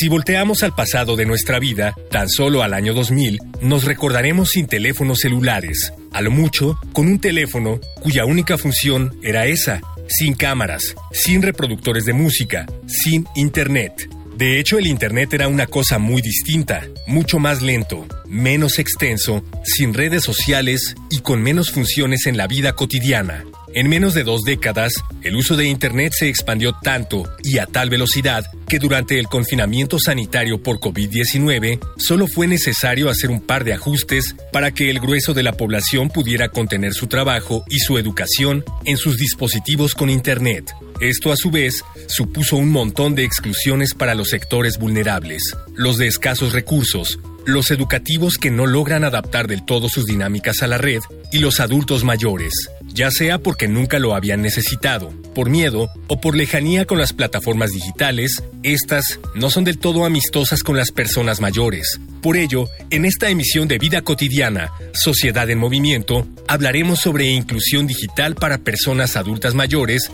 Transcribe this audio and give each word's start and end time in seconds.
Si 0.00 0.08
volteamos 0.08 0.62
al 0.62 0.74
pasado 0.74 1.14
de 1.14 1.26
nuestra 1.26 1.58
vida, 1.58 1.94
tan 2.10 2.30
solo 2.30 2.62
al 2.62 2.72
año 2.72 2.94
2000, 2.94 3.38
nos 3.60 3.84
recordaremos 3.84 4.48
sin 4.48 4.66
teléfonos 4.66 5.18
celulares, 5.18 5.92
a 6.10 6.22
lo 6.22 6.30
mucho 6.30 6.78
con 6.94 7.06
un 7.06 7.20
teléfono 7.20 7.80
cuya 8.00 8.24
única 8.24 8.56
función 8.56 9.14
era 9.22 9.44
esa, 9.44 9.82
sin 10.08 10.32
cámaras, 10.32 10.94
sin 11.12 11.42
reproductores 11.42 12.06
de 12.06 12.14
música, 12.14 12.64
sin 12.86 13.26
internet. 13.36 14.08
De 14.38 14.58
hecho, 14.58 14.78
el 14.78 14.86
Internet 14.86 15.34
era 15.34 15.48
una 15.48 15.66
cosa 15.66 15.98
muy 15.98 16.22
distinta, 16.22 16.86
mucho 17.06 17.38
más 17.38 17.60
lento, 17.60 18.06
menos 18.26 18.78
extenso, 18.78 19.44
sin 19.64 19.92
redes 19.92 20.24
sociales 20.24 20.94
y 21.10 21.18
con 21.18 21.42
menos 21.42 21.70
funciones 21.72 22.24
en 22.24 22.38
la 22.38 22.46
vida 22.46 22.72
cotidiana. 22.72 23.44
En 23.72 23.88
menos 23.88 24.14
de 24.14 24.24
dos 24.24 24.42
décadas, 24.42 24.94
el 25.22 25.36
uso 25.36 25.56
de 25.56 25.66
Internet 25.66 26.12
se 26.18 26.28
expandió 26.28 26.72
tanto 26.82 27.22
y 27.44 27.58
a 27.58 27.66
tal 27.66 27.88
velocidad 27.88 28.44
que 28.66 28.80
durante 28.80 29.16
el 29.18 29.28
confinamiento 29.28 30.00
sanitario 30.00 30.60
por 30.60 30.80
COVID-19 30.80 31.78
solo 31.96 32.26
fue 32.26 32.48
necesario 32.48 33.08
hacer 33.08 33.30
un 33.30 33.40
par 33.40 33.62
de 33.62 33.72
ajustes 33.72 34.34
para 34.52 34.72
que 34.72 34.90
el 34.90 34.98
grueso 34.98 35.34
de 35.34 35.44
la 35.44 35.52
población 35.52 36.08
pudiera 36.08 36.48
contener 36.48 36.94
su 36.94 37.06
trabajo 37.06 37.64
y 37.70 37.78
su 37.78 37.96
educación 37.96 38.64
en 38.86 38.96
sus 38.96 39.16
dispositivos 39.16 39.94
con 39.94 40.10
Internet. 40.10 40.72
Esto 41.00 41.30
a 41.30 41.36
su 41.36 41.52
vez 41.52 41.84
supuso 42.08 42.56
un 42.56 42.70
montón 42.70 43.14
de 43.14 43.22
exclusiones 43.22 43.94
para 43.94 44.16
los 44.16 44.30
sectores 44.30 44.78
vulnerables, 44.78 45.56
los 45.76 45.96
de 45.96 46.08
escasos 46.08 46.52
recursos, 46.52 47.20
los 47.46 47.70
educativos 47.70 48.36
que 48.36 48.50
no 48.50 48.66
logran 48.66 49.04
adaptar 49.04 49.46
del 49.46 49.64
todo 49.64 49.88
sus 49.88 50.06
dinámicas 50.06 50.62
a 50.62 50.66
la 50.66 50.76
red 50.76 51.00
y 51.32 51.38
los 51.38 51.60
adultos 51.60 52.04
mayores, 52.04 52.52
ya 52.92 53.10
sea 53.10 53.38
porque 53.38 53.68
nunca 53.68 53.98
lo 53.98 54.14
habían 54.14 54.42
necesitado, 54.42 55.12
por 55.34 55.50
miedo 55.50 55.88
o 56.08 56.20
por 56.20 56.36
lejanía 56.36 56.84
con 56.84 56.98
las 56.98 57.12
plataformas 57.12 57.70
digitales, 57.70 58.42
estas 58.62 59.20
no 59.34 59.50
son 59.50 59.64
del 59.64 59.78
todo 59.78 60.04
amistosas 60.04 60.62
con 60.62 60.76
las 60.76 60.90
personas 60.90 61.40
mayores. 61.40 62.00
Por 62.20 62.36
ello, 62.36 62.68
en 62.90 63.04
esta 63.04 63.30
emisión 63.30 63.68
de 63.68 63.78
Vida 63.78 64.02
Cotidiana, 64.02 64.70
Sociedad 64.92 65.48
en 65.50 65.58
Movimiento, 65.58 66.26
hablaremos 66.48 67.00
sobre 67.00 67.30
inclusión 67.30 67.86
digital 67.86 68.34
para 68.34 68.58
personas 68.58 69.16
adultas 69.16 69.54
mayores 69.54 70.10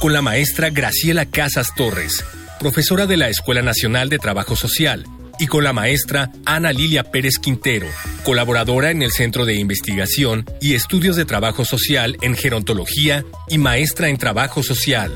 con 0.00 0.12
la 0.12 0.22
maestra 0.22 0.70
Graciela 0.70 1.26
Casas 1.26 1.74
Torres, 1.76 2.24
profesora 2.58 3.06
de 3.06 3.16
la 3.16 3.28
Escuela 3.28 3.62
Nacional 3.62 4.08
de 4.08 4.18
Trabajo 4.18 4.56
Social, 4.56 5.04
y 5.38 5.46
con 5.46 5.64
la 5.64 5.72
maestra 5.72 6.30
Ana 6.44 6.72
Lilia 6.72 7.04
Pérez 7.04 7.38
Quintero, 7.38 7.86
colaboradora 8.24 8.90
en 8.90 9.02
el 9.02 9.10
Centro 9.10 9.44
de 9.44 9.54
Investigación 9.54 10.44
y 10.60 10.74
Estudios 10.74 11.16
de 11.16 11.24
Trabajo 11.24 11.64
Social 11.64 12.16
en 12.22 12.34
Gerontología 12.34 13.24
y 13.48 13.58
maestra 13.58 14.08
en 14.08 14.16
Trabajo 14.16 14.62
Social. 14.62 15.12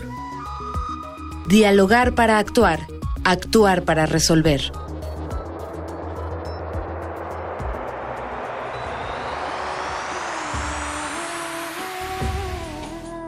Dialogar 1.49 2.15
para 2.15 2.39
actuar, 2.39 2.87
actuar 3.25 3.85
para 3.85 4.07
resolver. 4.07 4.73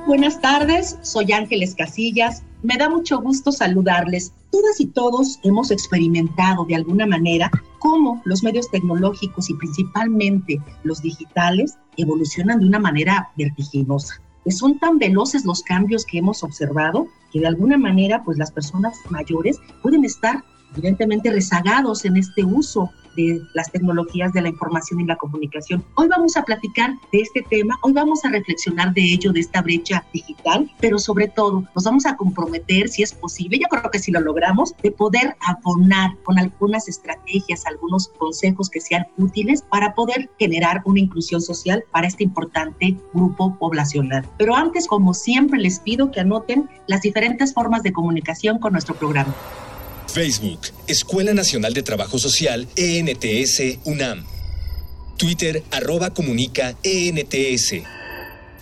Buenas 0.06 0.41
tardes, 0.41 0.98
soy 1.02 1.32
Ángeles 1.32 1.75
Casillas 1.75 2.42
me 2.62 2.76
da 2.76 2.88
mucho 2.88 3.20
gusto 3.20 3.52
saludarles. 3.52 4.32
Todas 4.50 4.80
y 4.80 4.86
todos 4.86 5.38
hemos 5.42 5.70
experimentado 5.70 6.64
de 6.64 6.76
alguna 6.76 7.06
manera 7.06 7.50
cómo 7.78 8.22
los 8.24 8.42
medios 8.42 8.70
tecnológicos 8.70 9.50
y 9.50 9.54
principalmente 9.54 10.60
los 10.84 11.02
digitales 11.02 11.76
evolucionan 11.96 12.60
de 12.60 12.66
una 12.66 12.78
manera 12.78 13.30
vertiginosa. 13.36 14.14
Son 14.48 14.78
tan 14.78 14.98
veloces 14.98 15.44
los 15.44 15.62
cambios 15.62 16.04
que 16.04 16.18
hemos 16.18 16.42
observado 16.42 17.06
que 17.32 17.40
de 17.40 17.46
alguna 17.46 17.78
manera 17.78 18.22
pues 18.24 18.38
las 18.38 18.50
personas 18.50 18.96
mayores 19.10 19.58
pueden 19.82 20.04
estar 20.04 20.42
evidentemente 20.72 21.30
rezagados 21.30 22.04
en 22.04 22.16
este 22.16 22.44
uso 22.44 22.90
de 23.16 23.42
las 23.54 23.70
tecnologías 23.70 24.32
de 24.32 24.42
la 24.42 24.48
información 24.48 25.00
y 25.00 25.04
la 25.04 25.16
comunicación. 25.16 25.84
Hoy 25.94 26.08
vamos 26.08 26.36
a 26.36 26.44
platicar 26.44 26.94
de 27.12 27.20
este 27.20 27.42
tema, 27.42 27.78
hoy 27.82 27.92
vamos 27.92 28.24
a 28.24 28.30
reflexionar 28.30 28.92
de 28.94 29.02
ello, 29.02 29.32
de 29.32 29.40
esta 29.40 29.62
brecha 29.62 30.04
digital, 30.12 30.70
pero 30.80 30.98
sobre 30.98 31.28
todo 31.28 31.64
nos 31.74 31.84
vamos 31.84 32.06
a 32.06 32.16
comprometer, 32.16 32.88
si 32.88 33.02
es 33.02 33.12
posible, 33.12 33.58
yo 33.58 33.68
creo 33.68 33.90
que 33.90 33.98
si 33.98 34.10
lo 34.10 34.20
logramos, 34.20 34.74
de 34.82 34.90
poder 34.90 35.36
abonar 35.46 36.16
con 36.24 36.38
algunas 36.38 36.88
estrategias, 36.88 37.66
algunos 37.66 38.08
consejos 38.08 38.70
que 38.70 38.80
sean 38.80 39.06
útiles 39.18 39.62
para 39.62 39.94
poder 39.94 40.30
generar 40.38 40.82
una 40.84 41.00
inclusión 41.00 41.40
social 41.40 41.84
para 41.90 42.06
este 42.06 42.24
importante 42.24 42.96
grupo 43.12 43.56
poblacional. 43.58 44.28
Pero 44.38 44.54
antes, 44.54 44.86
como 44.86 45.14
siempre, 45.14 45.58
les 45.58 45.80
pido 45.80 46.10
que 46.10 46.20
anoten 46.20 46.68
las 46.86 47.02
diferentes 47.02 47.52
formas 47.52 47.82
de 47.82 47.92
comunicación 47.92 48.58
con 48.58 48.72
nuestro 48.72 48.94
programa. 48.94 49.34
Facebook, 50.06 50.60
Escuela 50.88 51.34
Nacional 51.34 51.74
de 51.74 51.82
Trabajo 51.82 52.18
Social, 52.18 52.68
ENTS, 52.76 53.78
UNAM. 53.84 54.24
Twitter, 55.16 55.62
arroba 55.70 56.10
comunica, 56.10 56.76
ENTS. 56.82 58.01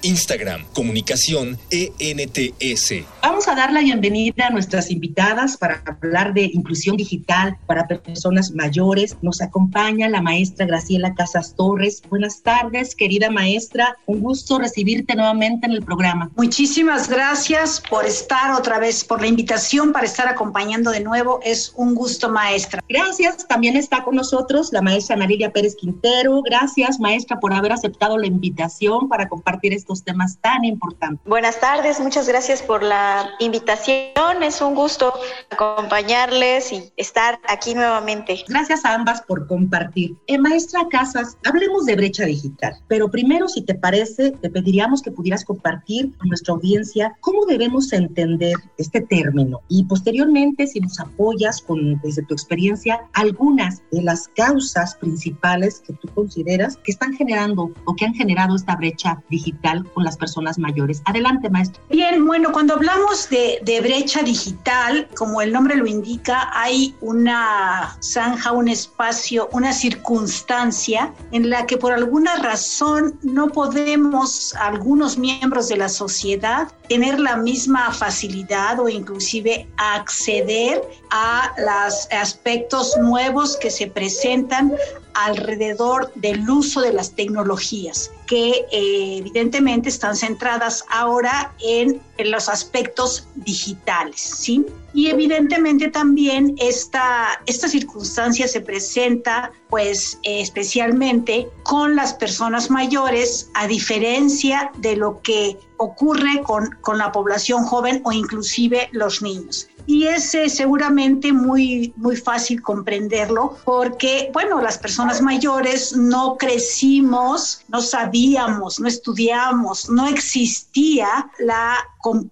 Instagram, 0.02 0.64
Comunicación 0.72 1.58
ENTS. 1.70 3.04
Vamos 3.22 3.48
a 3.48 3.54
dar 3.54 3.72
la 3.72 3.80
bienvenida 3.80 4.46
a 4.46 4.50
nuestras 4.50 4.90
invitadas 4.90 5.58
para 5.58 5.82
hablar 5.84 6.32
de 6.32 6.44
inclusión 6.44 6.96
digital 6.96 7.56
para 7.66 7.86
personas 7.86 8.52
mayores. 8.52 9.16
Nos 9.20 9.42
acompaña 9.42 10.08
la 10.08 10.22
maestra 10.22 10.64
Graciela 10.64 11.14
Casas 11.14 11.54
Torres. 11.54 12.02
Buenas 12.08 12.42
tardes, 12.42 12.94
querida 12.94 13.30
maestra. 13.30 13.96
Un 14.06 14.20
gusto 14.20 14.58
recibirte 14.58 15.14
nuevamente 15.14 15.66
en 15.66 15.72
el 15.72 15.82
programa. 15.82 16.30
Muchísimas 16.36 17.08
gracias 17.10 17.82
por 17.90 18.06
estar 18.06 18.54
otra 18.54 18.78
vez, 18.78 19.04
por 19.04 19.20
la 19.20 19.26
invitación 19.26 19.92
para 19.92 20.06
estar 20.06 20.28
acompañando 20.28 20.90
de 20.90 21.00
nuevo. 21.00 21.40
Es 21.44 21.74
un 21.76 21.94
gusto, 21.94 22.30
maestra. 22.30 22.82
Gracias. 22.88 23.46
También 23.46 23.76
está 23.76 24.02
con 24.02 24.16
nosotros 24.16 24.72
la 24.72 24.80
maestra 24.80 25.16
Marilia 25.16 25.52
Pérez 25.52 25.76
Quintero. 25.76 26.40
Gracias, 26.42 26.98
maestra, 26.98 27.38
por 27.38 27.52
haber 27.52 27.72
aceptado 27.72 28.16
la 28.16 28.26
invitación 28.26 29.08
para 29.08 29.28
compartir 29.28 29.74
este 29.74 29.89
temas 30.04 30.38
tan 30.40 30.64
importantes. 30.64 31.20
Buenas 31.26 31.58
tardes, 31.58 32.00
muchas 32.00 32.28
gracias 32.28 32.62
por 32.62 32.82
la 32.82 33.28
invitación. 33.40 34.42
Es 34.42 34.60
un 34.60 34.74
gusto 34.74 35.12
acompañarles 35.50 36.72
y 36.72 36.92
estar 36.96 37.40
aquí 37.48 37.74
nuevamente. 37.74 38.44
Gracias 38.48 38.84
a 38.84 38.94
ambas 38.94 39.22
por 39.22 39.46
compartir. 39.46 40.16
Eh, 40.26 40.38
maestra 40.38 40.86
Casas, 40.88 41.36
hablemos 41.44 41.86
de 41.86 41.96
brecha 41.96 42.24
digital, 42.24 42.74
pero 42.88 43.10
primero, 43.10 43.48
si 43.48 43.62
te 43.62 43.74
parece, 43.74 44.30
te 44.30 44.50
pediríamos 44.50 45.02
que 45.02 45.10
pudieras 45.10 45.44
compartir 45.44 46.16
con 46.16 46.28
nuestra 46.28 46.54
audiencia 46.54 47.16
cómo 47.20 47.44
debemos 47.46 47.92
entender 47.92 48.54
este 48.78 49.00
término 49.00 49.60
y 49.68 49.84
posteriormente, 49.84 50.66
si 50.66 50.80
nos 50.80 51.00
apoyas 51.00 51.60
con, 51.62 52.00
desde 52.00 52.22
tu 52.22 52.34
experiencia, 52.34 53.00
algunas 53.14 53.82
de 53.90 54.02
las 54.02 54.28
causas 54.28 54.94
principales 54.96 55.80
que 55.80 55.92
tú 55.94 56.08
consideras 56.14 56.76
que 56.78 56.92
están 56.92 57.14
generando 57.14 57.72
o 57.84 57.96
que 57.96 58.04
han 58.04 58.14
generado 58.14 58.56
esta 58.56 58.76
brecha 58.76 59.22
digital 59.30 59.79
con 59.94 60.04
las 60.04 60.16
personas 60.16 60.58
mayores. 60.58 61.02
Adelante, 61.04 61.50
maestro. 61.50 61.82
Bien, 61.90 62.26
bueno, 62.26 62.52
cuando 62.52 62.74
hablamos 62.74 63.28
de, 63.30 63.60
de 63.62 63.80
brecha 63.80 64.22
digital, 64.22 65.08
como 65.16 65.40
el 65.40 65.52
nombre 65.52 65.76
lo 65.76 65.86
indica, 65.86 66.50
hay 66.52 66.94
una 67.00 67.96
zanja, 68.00 68.52
un 68.52 68.68
espacio, 68.68 69.48
una 69.52 69.72
circunstancia 69.72 71.12
en 71.32 71.50
la 71.50 71.66
que 71.66 71.76
por 71.76 71.92
alguna 71.92 72.36
razón 72.36 73.18
no 73.22 73.48
podemos, 73.48 74.54
algunos 74.54 75.18
miembros 75.18 75.68
de 75.68 75.76
la 75.76 75.88
sociedad, 75.88 76.68
tener 76.88 77.20
la 77.20 77.36
misma 77.36 77.92
facilidad 77.92 78.80
o 78.80 78.88
inclusive 78.88 79.68
acceder 79.76 80.82
a 81.10 81.52
los 81.58 82.08
aspectos 82.10 82.96
nuevos 82.98 83.56
que 83.56 83.70
se 83.70 83.86
presentan 83.86 84.72
alrededor 85.14 86.12
del 86.14 86.48
uso 86.48 86.80
de 86.80 86.92
las 86.92 87.14
tecnologías. 87.14 88.10
Que 88.30 88.64
eh, 88.70 89.16
evidentemente 89.18 89.88
están 89.88 90.14
centradas 90.14 90.84
ahora 90.88 91.52
en, 91.58 92.00
en, 92.20 92.30
los 92.30 92.48
aspectos 92.48 93.26
digitales, 93.34 94.20
¿sí? 94.20 94.64
Y 94.92 95.08
evidentemente 95.08 95.88
también 95.88 96.54
esta, 96.58 97.40
esta 97.46 97.68
circunstancia 97.68 98.48
se 98.48 98.60
presenta 98.60 99.52
pues 99.68 100.18
eh, 100.22 100.40
especialmente 100.40 101.48
con 101.62 101.96
las 101.96 102.14
personas 102.14 102.70
mayores, 102.70 103.50
a 103.54 103.66
diferencia 103.66 104.72
de 104.78 104.96
lo 104.96 105.20
que 105.22 105.56
ocurre 105.76 106.42
con, 106.42 106.70
con 106.80 106.98
la 106.98 107.12
población 107.12 107.64
joven 107.64 108.02
o 108.04 108.12
inclusive 108.12 108.88
los 108.92 109.22
niños 109.22 109.68
y 109.90 110.06
es 110.06 110.34
eh, 110.34 110.48
seguramente 110.48 111.32
muy, 111.32 111.92
muy 111.96 112.16
fácil 112.16 112.62
comprenderlo 112.62 113.56
porque, 113.64 114.30
bueno, 114.32 114.60
las 114.60 114.78
personas 114.78 115.20
mayores 115.20 115.96
no 115.96 116.36
crecimos, 116.36 117.62
no 117.66 117.80
sabíamos, 117.80 118.78
no 118.78 118.86
estudiamos, 118.86 119.90
no 119.90 120.06
existía 120.06 121.30
la 121.40 121.76
con 122.00 122.30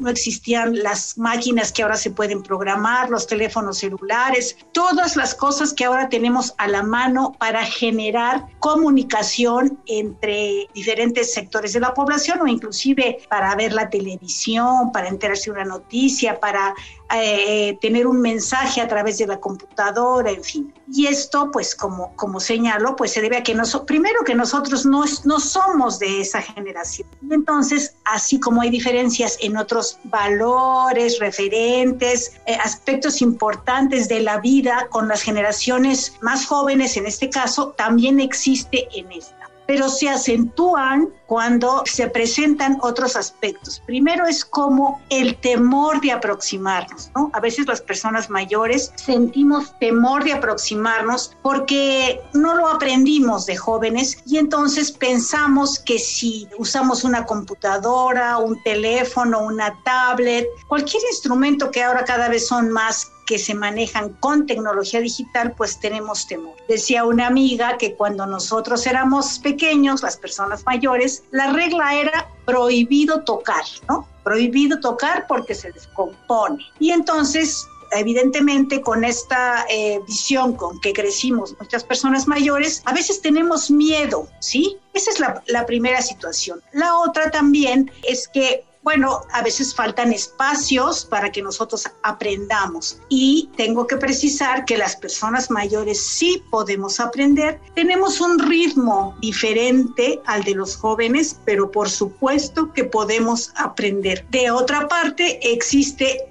no 0.00 0.08
existían 0.08 0.82
las 0.82 1.16
máquinas 1.16 1.72
que 1.72 1.82
ahora 1.82 1.96
se 1.96 2.10
pueden 2.10 2.42
programar, 2.42 3.10
los 3.10 3.26
teléfonos 3.26 3.78
celulares, 3.78 4.56
todas 4.72 5.16
las 5.16 5.34
cosas 5.34 5.72
que 5.72 5.84
ahora 5.84 6.08
tenemos 6.08 6.54
a 6.58 6.68
la 6.68 6.82
mano 6.82 7.32
para 7.38 7.64
generar 7.64 8.46
comunicación 8.58 9.78
entre 9.86 10.68
diferentes 10.74 11.32
sectores 11.32 11.72
de 11.72 11.80
la 11.80 11.94
población 11.94 12.40
o 12.40 12.46
inclusive 12.46 13.18
para 13.28 13.54
ver 13.54 13.72
la 13.72 13.88
televisión, 13.88 14.92
para 14.92 15.08
enterarse 15.08 15.44
de 15.46 15.52
una 15.52 15.64
noticia, 15.64 16.40
para 16.40 16.74
eh, 17.12 17.76
tener 17.80 18.06
un 18.06 18.20
mensaje 18.20 18.80
a 18.80 18.88
través 18.88 19.18
de 19.18 19.26
la 19.26 19.40
computadora, 19.40 20.30
en 20.30 20.44
fin. 20.44 20.74
Y 20.92 21.06
esto, 21.06 21.50
pues 21.52 21.74
como, 21.74 22.14
como 22.16 22.40
señalo, 22.40 22.96
pues 22.96 23.12
se 23.12 23.20
debe 23.20 23.36
a 23.36 23.42
que 23.42 23.54
nosotros, 23.54 23.86
primero 23.86 24.24
que 24.24 24.34
nosotros 24.34 24.86
no, 24.86 25.04
no 25.24 25.40
somos 25.40 25.98
de 25.98 26.20
esa 26.20 26.40
generación. 26.40 27.08
Entonces, 27.30 27.94
así 28.04 28.38
como 28.38 28.60
hay 28.60 28.70
diferencias 28.70 29.19
en 29.40 29.56
otros 29.56 29.98
valores, 30.04 31.18
referentes, 31.18 32.32
eh, 32.46 32.56
aspectos 32.62 33.20
importantes 33.22 34.08
de 34.08 34.20
la 34.20 34.38
vida 34.38 34.88
con 34.90 35.08
las 35.08 35.22
generaciones 35.22 36.14
más 36.20 36.46
jóvenes, 36.46 36.96
en 36.96 37.06
este 37.06 37.28
caso, 37.28 37.74
también 37.76 38.20
existe 38.20 38.88
en 38.94 39.12
esta 39.12 39.39
pero 39.70 39.88
se 39.88 40.08
acentúan 40.08 41.10
cuando 41.26 41.84
se 41.86 42.08
presentan 42.08 42.78
otros 42.82 43.14
aspectos. 43.14 43.80
Primero 43.86 44.26
es 44.26 44.44
como 44.44 45.00
el 45.10 45.36
temor 45.36 46.00
de 46.00 46.10
aproximarnos, 46.10 47.12
¿no? 47.14 47.30
A 47.34 47.38
veces 47.38 47.68
las 47.68 47.80
personas 47.80 48.28
mayores 48.30 48.92
sentimos 48.96 49.78
temor 49.78 50.24
de 50.24 50.32
aproximarnos 50.32 51.36
porque 51.40 52.20
no 52.32 52.56
lo 52.56 52.66
aprendimos 52.66 53.46
de 53.46 53.56
jóvenes 53.56 54.18
y 54.26 54.38
entonces 54.38 54.90
pensamos 54.90 55.78
que 55.78 56.00
si 56.00 56.48
usamos 56.58 57.04
una 57.04 57.24
computadora, 57.24 58.38
un 58.38 58.60
teléfono, 58.64 59.38
una 59.38 59.72
tablet, 59.84 60.48
cualquier 60.66 61.04
instrumento 61.12 61.70
que 61.70 61.84
ahora 61.84 62.04
cada 62.04 62.28
vez 62.28 62.48
son 62.48 62.70
más 62.70 63.12
que 63.30 63.38
se 63.38 63.54
manejan 63.54 64.08
con 64.18 64.44
tecnología 64.44 64.98
digital, 64.98 65.54
pues 65.56 65.78
tenemos 65.78 66.26
temor. 66.26 66.56
Decía 66.68 67.04
una 67.04 67.28
amiga 67.28 67.78
que 67.78 67.94
cuando 67.94 68.26
nosotros 68.26 68.84
éramos 68.88 69.38
pequeños, 69.38 70.02
las 70.02 70.16
personas 70.16 70.64
mayores, 70.66 71.22
la 71.30 71.52
regla 71.52 71.94
era 71.94 72.28
prohibido 72.44 73.22
tocar, 73.22 73.62
¿no? 73.88 74.08
Prohibido 74.24 74.80
tocar 74.80 75.26
porque 75.28 75.54
se 75.54 75.70
descompone. 75.70 76.58
Y 76.80 76.90
entonces 76.90 77.68
evidentemente 77.92 78.80
con 78.80 79.04
esta 79.04 79.64
eh, 79.68 80.00
visión 80.08 80.54
con 80.54 80.80
que 80.80 80.92
crecimos 80.92 81.54
muchas 81.60 81.84
personas 81.84 82.26
mayores, 82.26 82.82
a 82.84 82.92
veces 82.92 83.20
tenemos 83.20 83.70
miedo, 83.70 84.28
¿sí? 84.40 84.76
Esa 84.92 85.12
es 85.12 85.20
la, 85.20 85.42
la 85.46 85.66
primera 85.66 86.02
situación. 86.02 86.60
La 86.72 86.98
otra 86.98 87.30
también 87.30 87.92
es 88.02 88.26
que 88.26 88.64
bueno, 88.82 89.20
a 89.32 89.42
veces 89.42 89.74
faltan 89.74 90.12
espacios 90.12 91.04
para 91.04 91.30
que 91.30 91.42
nosotros 91.42 91.84
aprendamos 92.02 92.98
y 93.10 93.50
tengo 93.56 93.86
que 93.86 93.96
precisar 93.96 94.64
que 94.64 94.78
las 94.78 94.96
personas 94.96 95.50
mayores 95.50 96.06
sí 96.06 96.42
podemos 96.50 96.98
aprender. 96.98 97.60
Tenemos 97.74 98.20
un 98.20 98.38
ritmo 98.38 99.14
diferente 99.20 100.20
al 100.24 100.44
de 100.44 100.54
los 100.54 100.76
jóvenes, 100.76 101.38
pero 101.44 101.70
por 101.70 101.90
supuesto 101.90 102.72
que 102.72 102.84
podemos 102.84 103.52
aprender. 103.56 104.26
De 104.30 104.50
otra 104.50 104.88
parte, 104.88 105.38
existe 105.52 106.26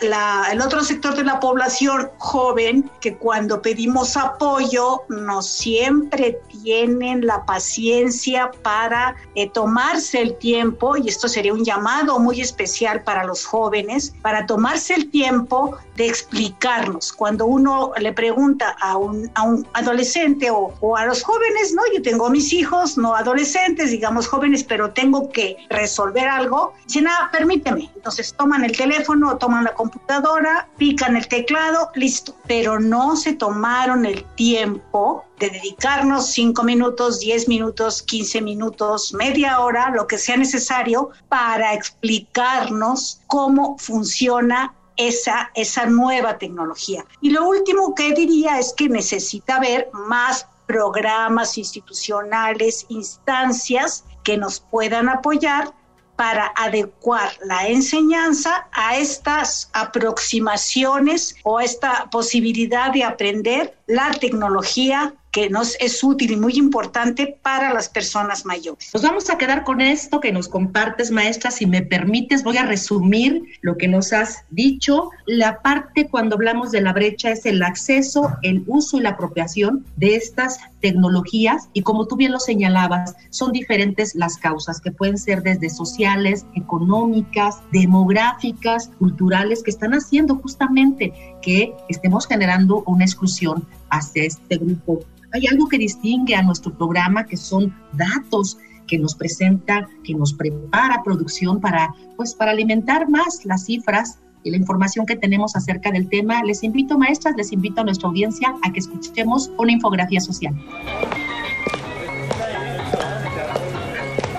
el 0.00 0.60
otro 0.60 0.84
sector 0.84 1.16
de 1.16 1.24
la 1.24 1.40
población 1.40 2.10
joven 2.18 2.88
que 3.00 3.16
cuando 3.16 3.60
pedimos 3.60 4.16
apoyo 4.16 5.02
no 5.08 5.42
siempre 5.42 6.40
tienen 6.62 7.26
la 7.26 7.44
paciencia 7.44 8.52
para 8.62 9.16
eh, 9.34 9.50
tomarse 9.50 10.20
el 10.20 10.38
tiempo, 10.38 10.96
y 10.96 11.08
esto 11.08 11.26
sería 11.26 11.52
un 11.52 11.64
llamado 11.64 11.97
muy 12.04 12.40
especial 12.40 13.02
para 13.02 13.24
los 13.24 13.44
jóvenes, 13.44 14.14
para 14.22 14.46
tomarse 14.46 14.94
el 14.94 15.10
tiempo 15.10 15.76
de 15.96 16.06
explicarnos. 16.06 17.12
Cuando 17.12 17.46
uno 17.46 17.92
le 17.98 18.12
pregunta 18.12 18.76
a 18.80 18.96
un, 18.96 19.30
a 19.34 19.42
un 19.42 19.66
adolescente 19.72 20.50
o, 20.50 20.72
o, 20.80 20.96
a 20.96 21.06
los 21.06 21.22
jóvenes, 21.22 21.74
¿no? 21.74 21.82
Yo 21.92 22.00
tengo 22.02 22.30
mis 22.30 22.52
hijos, 22.52 22.96
no 22.96 23.14
adolescentes, 23.14 23.90
digamos 23.90 24.28
jóvenes, 24.28 24.62
pero 24.62 24.92
tengo 24.92 25.30
que 25.30 25.56
resolver 25.70 26.28
algo. 26.28 26.72
Dicen, 26.86 27.08
ah, 27.08 27.28
permíteme. 27.32 27.90
Entonces 27.96 28.32
toman 28.34 28.64
el 28.64 28.76
teléfono, 28.76 29.36
toman 29.38 29.64
la 29.64 29.74
computadora, 29.74 30.68
pican 30.78 31.16
el 31.16 31.26
teclado, 31.26 31.90
listo. 31.94 32.34
Pero 32.46 32.78
no 32.78 33.16
se 33.16 33.32
tomaron 33.32 34.06
el 34.06 34.24
tiempo 34.36 35.24
de 35.38 35.50
dedicarnos 35.50 36.32
cinco 36.32 36.62
minutos, 36.64 37.20
diez 37.20 37.48
minutos, 37.48 38.02
quince 38.02 38.40
minutos, 38.40 39.12
media 39.14 39.60
hora, 39.60 39.90
lo 39.90 40.06
que 40.06 40.18
sea 40.18 40.36
necesario 40.36 41.10
para 41.28 41.74
explicarnos 41.74 43.20
cómo 43.26 43.76
funciona 43.78 44.74
esa, 44.96 45.50
esa 45.54 45.86
nueva 45.86 46.38
tecnología. 46.38 47.04
Y 47.20 47.30
lo 47.30 47.48
último 47.48 47.94
que 47.94 48.12
diría 48.12 48.58
es 48.58 48.72
que 48.72 48.88
necesita 48.88 49.56
haber 49.56 49.88
más 49.92 50.46
programas 50.66 51.56
institucionales, 51.56 52.84
instancias 52.88 54.04
que 54.24 54.36
nos 54.36 54.60
puedan 54.60 55.08
apoyar 55.08 55.72
para 56.18 56.52
adecuar 56.56 57.30
la 57.44 57.68
enseñanza 57.68 58.66
a 58.72 58.96
estas 58.96 59.70
aproximaciones 59.72 61.36
o 61.44 61.58
a 61.58 61.64
esta 61.64 62.10
posibilidad 62.10 62.92
de 62.92 63.04
aprender 63.04 63.78
la 63.86 64.10
tecnología 64.10 65.14
que 65.30 65.50
nos 65.50 65.76
es 65.80 66.02
útil 66.02 66.32
y 66.32 66.36
muy 66.36 66.54
importante 66.54 67.38
para 67.42 67.72
las 67.72 67.88
personas 67.88 68.44
mayores. 68.44 68.90
Nos 68.92 69.02
vamos 69.02 69.30
a 69.30 69.38
quedar 69.38 69.64
con 69.64 69.80
esto 69.80 70.20
que 70.20 70.32
nos 70.32 70.48
compartes, 70.48 71.10
maestra. 71.10 71.50
Si 71.50 71.66
me 71.66 71.82
permites, 71.82 72.42
voy 72.42 72.56
a 72.56 72.66
resumir 72.66 73.42
lo 73.60 73.76
que 73.76 73.88
nos 73.88 74.12
has 74.12 74.44
dicho. 74.50 75.10
La 75.26 75.60
parte 75.60 76.08
cuando 76.08 76.36
hablamos 76.36 76.70
de 76.70 76.80
la 76.80 76.92
brecha 76.92 77.30
es 77.30 77.46
el 77.46 77.62
acceso, 77.62 78.30
el 78.42 78.64
uso 78.66 78.98
y 78.98 79.00
la 79.00 79.10
apropiación 79.10 79.84
de 79.96 80.16
estas 80.16 80.58
tecnologías 80.80 81.68
y 81.72 81.82
como 81.82 82.06
tú 82.06 82.16
bien 82.16 82.32
lo 82.32 82.40
señalabas, 82.40 83.14
son 83.30 83.52
diferentes 83.52 84.14
las 84.14 84.36
causas 84.36 84.80
que 84.80 84.92
pueden 84.92 85.18
ser 85.18 85.42
desde 85.42 85.70
sociales, 85.70 86.46
económicas, 86.54 87.56
demográficas, 87.72 88.90
culturales, 88.98 89.62
que 89.62 89.70
están 89.70 89.92
haciendo 89.92 90.36
justamente 90.36 91.12
que 91.42 91.74
estemos 91.88 92.26
generando 92.26 92.82
una 92.86 93.04
exclusión 93.04 93.66
hacia 93.90 94.24
este 94.24 94.56
grupo. 94.56 95.00
Hay 95.32 95.46
algo 95.46 95.68
que 95.68 95.78
distingue 95.78 96.34
a 96.34 96.42
nuestro 96.42 96.76
programa, 96.76 97.26
que 97.26 97.36
son 97.36 97.74
datos 97.92 98.58
que 98.86 98.98
nos 98.98 99.14
presenta, 99.14 99.86
que 100.02 100.14
nos 100.14 100.32
prepara 100.32 101.02
producción 101.04 101.60
para, 101.60 101.94
pues, 102.16 102.34
para 102.34 102.52
alimentar 102.52 103.08
más 103.08 103.44
las 103.44 103.66
cifras 103.66 104.18
la 104.44 104.56
información 104.56 105.06
que 105.06 105.16
tenemos 105.16 105.56
acerca 105.56 105.90
del 105.90 106.08
tema. 106.08 106.42
Les 106.42 106.62
invito, 106.62 106.98
maestras, 106.98 107.34
les 107.36 107.52
invito 107.52 107.80
a 107.80 107.84
nuestra 107.84 108.08
audiencia 108.08 108.54
a 108.62 108.72
que 108.72 108.80
escuchemos 108.80 109.50
una 109.58 109.72
infografía 109.72 110.20
social. 110.20 110.54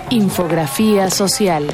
Infografía 0.10 1.10
social. 1.10 1.68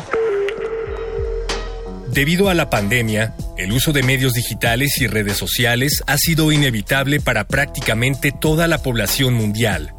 Debido 2.12 2.50
a 2.50 2.53
la 2.53 2.70
pandemia, 2.70 3.36
el 3.58 3.74
uso 3.74 3.91
de 3.91 4.01
medios 4.01 4.34
digitales 4.34 5.01
y 5.01 5.08
redes 5.08 5.38
sociales 5.38 6.01
ha 6.08 6.17
sido 6.17 6.51
inevitable 6.51 7.20
para 7.20 7.46
prácticamente 7.46 8.32
toda 8.32 8.67
la 8.67 8.77
población 8.77 9.34
mundial. 9.34 9.94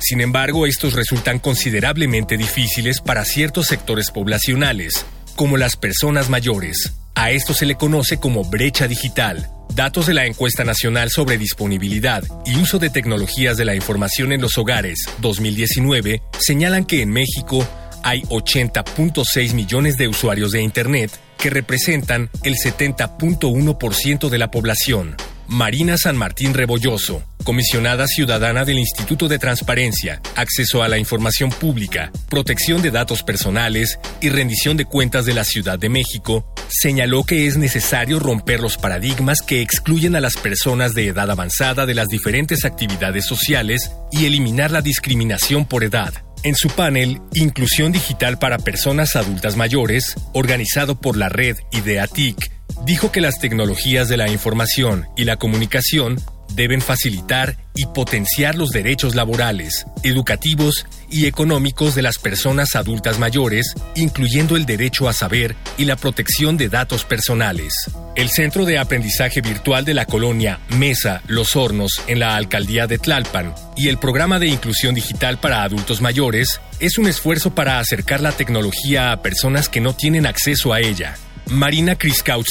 Sin 0.00 0.20
embargo, 0.20 0.66
estos 0.66 0.94
resultan 0.94 1.38
considerablemente 1.38 2.36
difíciles 2.36 3.00
para 3.00 3.24
ciertos 3.24 3.66
sectores 3.66 4.10
poblacionales, 4.10 5.06
como 5.36 5.56
las 5.56 5.76
personas 5.76 6.28
mayores. 6.28 6.99
A 7.20 7.32
esto 7.32 7.52
se 7.52 7.66
le 7.66 7.74
conoce 7.74 8.16
como 8.16 8.44
brecha 8.44 8.88
digital. 8.88 9.50
Datos 9.74 10.06
de 10.06 10.14
la 10.14 10.24
encuesta 10.24 10.64
nacional 10.64 11.10
sobre 11.10 11.36
disponibilidad 11.36 12.24
y 12.46 12.56
uso 12.56 12.78
de 12.78 12.88
tecnologías 12.88 13.58
de 13.58 13.66
la 13.66 13.74
información 13.74 14.32
en 14.32 14.40
los 14.40 14.56
hogares 14.56 15.00
2019 15.18 16.22
señalan 16.38 16.86
que 16.86 17.02
en 17.02 17.10
México 17.10 17.68
hay 18.02 18.22
80.6 18.22 19.52
millones 19.52 19.98
de 19.98 20.08
usuarios 20.08 20.52
de 20.52 20.62
Internet 20.62 21.10
que 21.36 21.50
representan 21.50 22.30
el 22.42 22.54
70.1% 22.54 24.30
de 24.30 24.38
la 24.38 24.50
población. 24.50 25.14
Marina 25.50 25.96
San 25.98 26.16
Martín 26.16 26.54
Rebolloso, 26.54 27.24
comisionada 27.42 28.06
ciudadana 28.06 28.64
del 28.64 28.78
Instituto 28.78 29.26
de 29.26 29.40
Transparencia, 29.40 30.22
Acceso 30.36 30.84
a 30.84 30.86
la 30.86 30.96
Información 30.96 31.50
Pública, 31.50 32.12
Protección 32.28 32.82
de 32.82 32.92
Datos 32.92 33.24
Personales 33.24 33.98
y 34.20 34.28
Rendición 34.28 34.76
de 34.76 34.84
Cuentas 34.84 35.26
de 35.26 35.34
la 35.34 35.42
Ciudad 35.42 35.76
de 35.76 35.88
México, 35.88 36.54
señaló 36.68 37.24
que 37.24 37.48
es 37.48 37.56
necesario 37.56 38.20
romper 38.20 38.60
los 38.60 38.76
paradigmas 38.76 39.42
que 39.42 39.60
excluyen 39.60 40.14
a 40.14 40.20
las 40.20 40.36
personas 40.36 40.94
de 40.94 41.08
edad 41.08 41.28
avanzada 41.28 41.84
de 41.84 41.94
las 41.94 42.06
diferentes 42.06 42.64
actividades 42.64 43.26
sociales 43.26 43.90
y 44.12 44.26
eliminar 44.26 44.70
la 44.70 44.82
discriminación 44.82 45.64
por 45.64 45.82
edad. 45.82 46.14
En 46.42 46.54
su 46.54 46.68
panel 46.70 47.20
Inclusión 47.34 47.92
Digital 47.92 48.38
para 48.38 48.58
Personas 48.58 49.14
Adultas 49.14 49.56
Mayores, 49.56 50.14
organizado 50.32 50.98
por 50.98 51.18
la 51.18 51.28
red 51.28 51.58
IDEATIC, 51.70 52.50
dijo 52.86 53.12
que 53.12 53.20
las 53.20 53.38
tecnologías 53.40 54.08
de 54.08 54.16
la 54.16 54.30
información 54.30 55.06
y 55.18 55.24
la 55.24 55.36
comunicación 55.36 56.16
deben 56.54 56.80
facilitar 56.80 57.56
y 57.74 57.86
potenciar 57.86 58.56
los 58.56 58.70
derechos 58.70 59.14
laborales, 59.14 59.86
educativos 60.02 60.86
y 61.10 61.26
económicos 61.26 61.94
de 61.94 62.02
las 62.02 62.18
personas 62.18 62.74
adultas 62.74 63.18
mayores, 63.18 63.74
incluyendo 63.94 64.56
el 64.56 64.66
derecho 64.66 65.08
a 65.08 65.12
saber 65.12 65.56
y 65.78 65.84
la 65.84 65.96
protección 65.96 66.56
de 66.56 66.68
datos 66.68 67.04
personales. 67.04 67.74
El 68.16 68.28
Centro 68.28 68.64
de 68.64 68.78
Aprendizaje 68.78 69.40
Virtual 69.40 69.84
de 69.84 69.94
la 69.94 70.04
colonia 70.04 70.60
Mesa 70.70 71.22
Los 71.26 71.56
Hornos 71.56 71.92
en 72.06 72.18
la 72.18 72.36
alcaldía 72.36 72.86
de 72.86 72.98
Tlalpan 72.98 73.54
y 73.76 73.88
el 73.88 73.98
Programa 73.98 74.38
de 74.38 74.48
Inclusión 74.48 74.94
Digital 74.94 75.38
para 75.38 75.62
Adultos 75.62 76.00
Mayores 76.00 76.60
es 76.80 76.98
un 76.98 77.06
esfuerzo 77.06 77.54
para 77.54 77.78
acercar 77.78 78.20
la 78.20 78.32
tecnología 78.32 79.12
a 79.12 79.22
personas 79.22 79.68
que 79.68 79.80
no 79.80 79.94
tienen 79.94 80.26
acceso 80.26 80.72
a 80.72 80.80
ella 80.80 81.16
Marina 81.50 81.96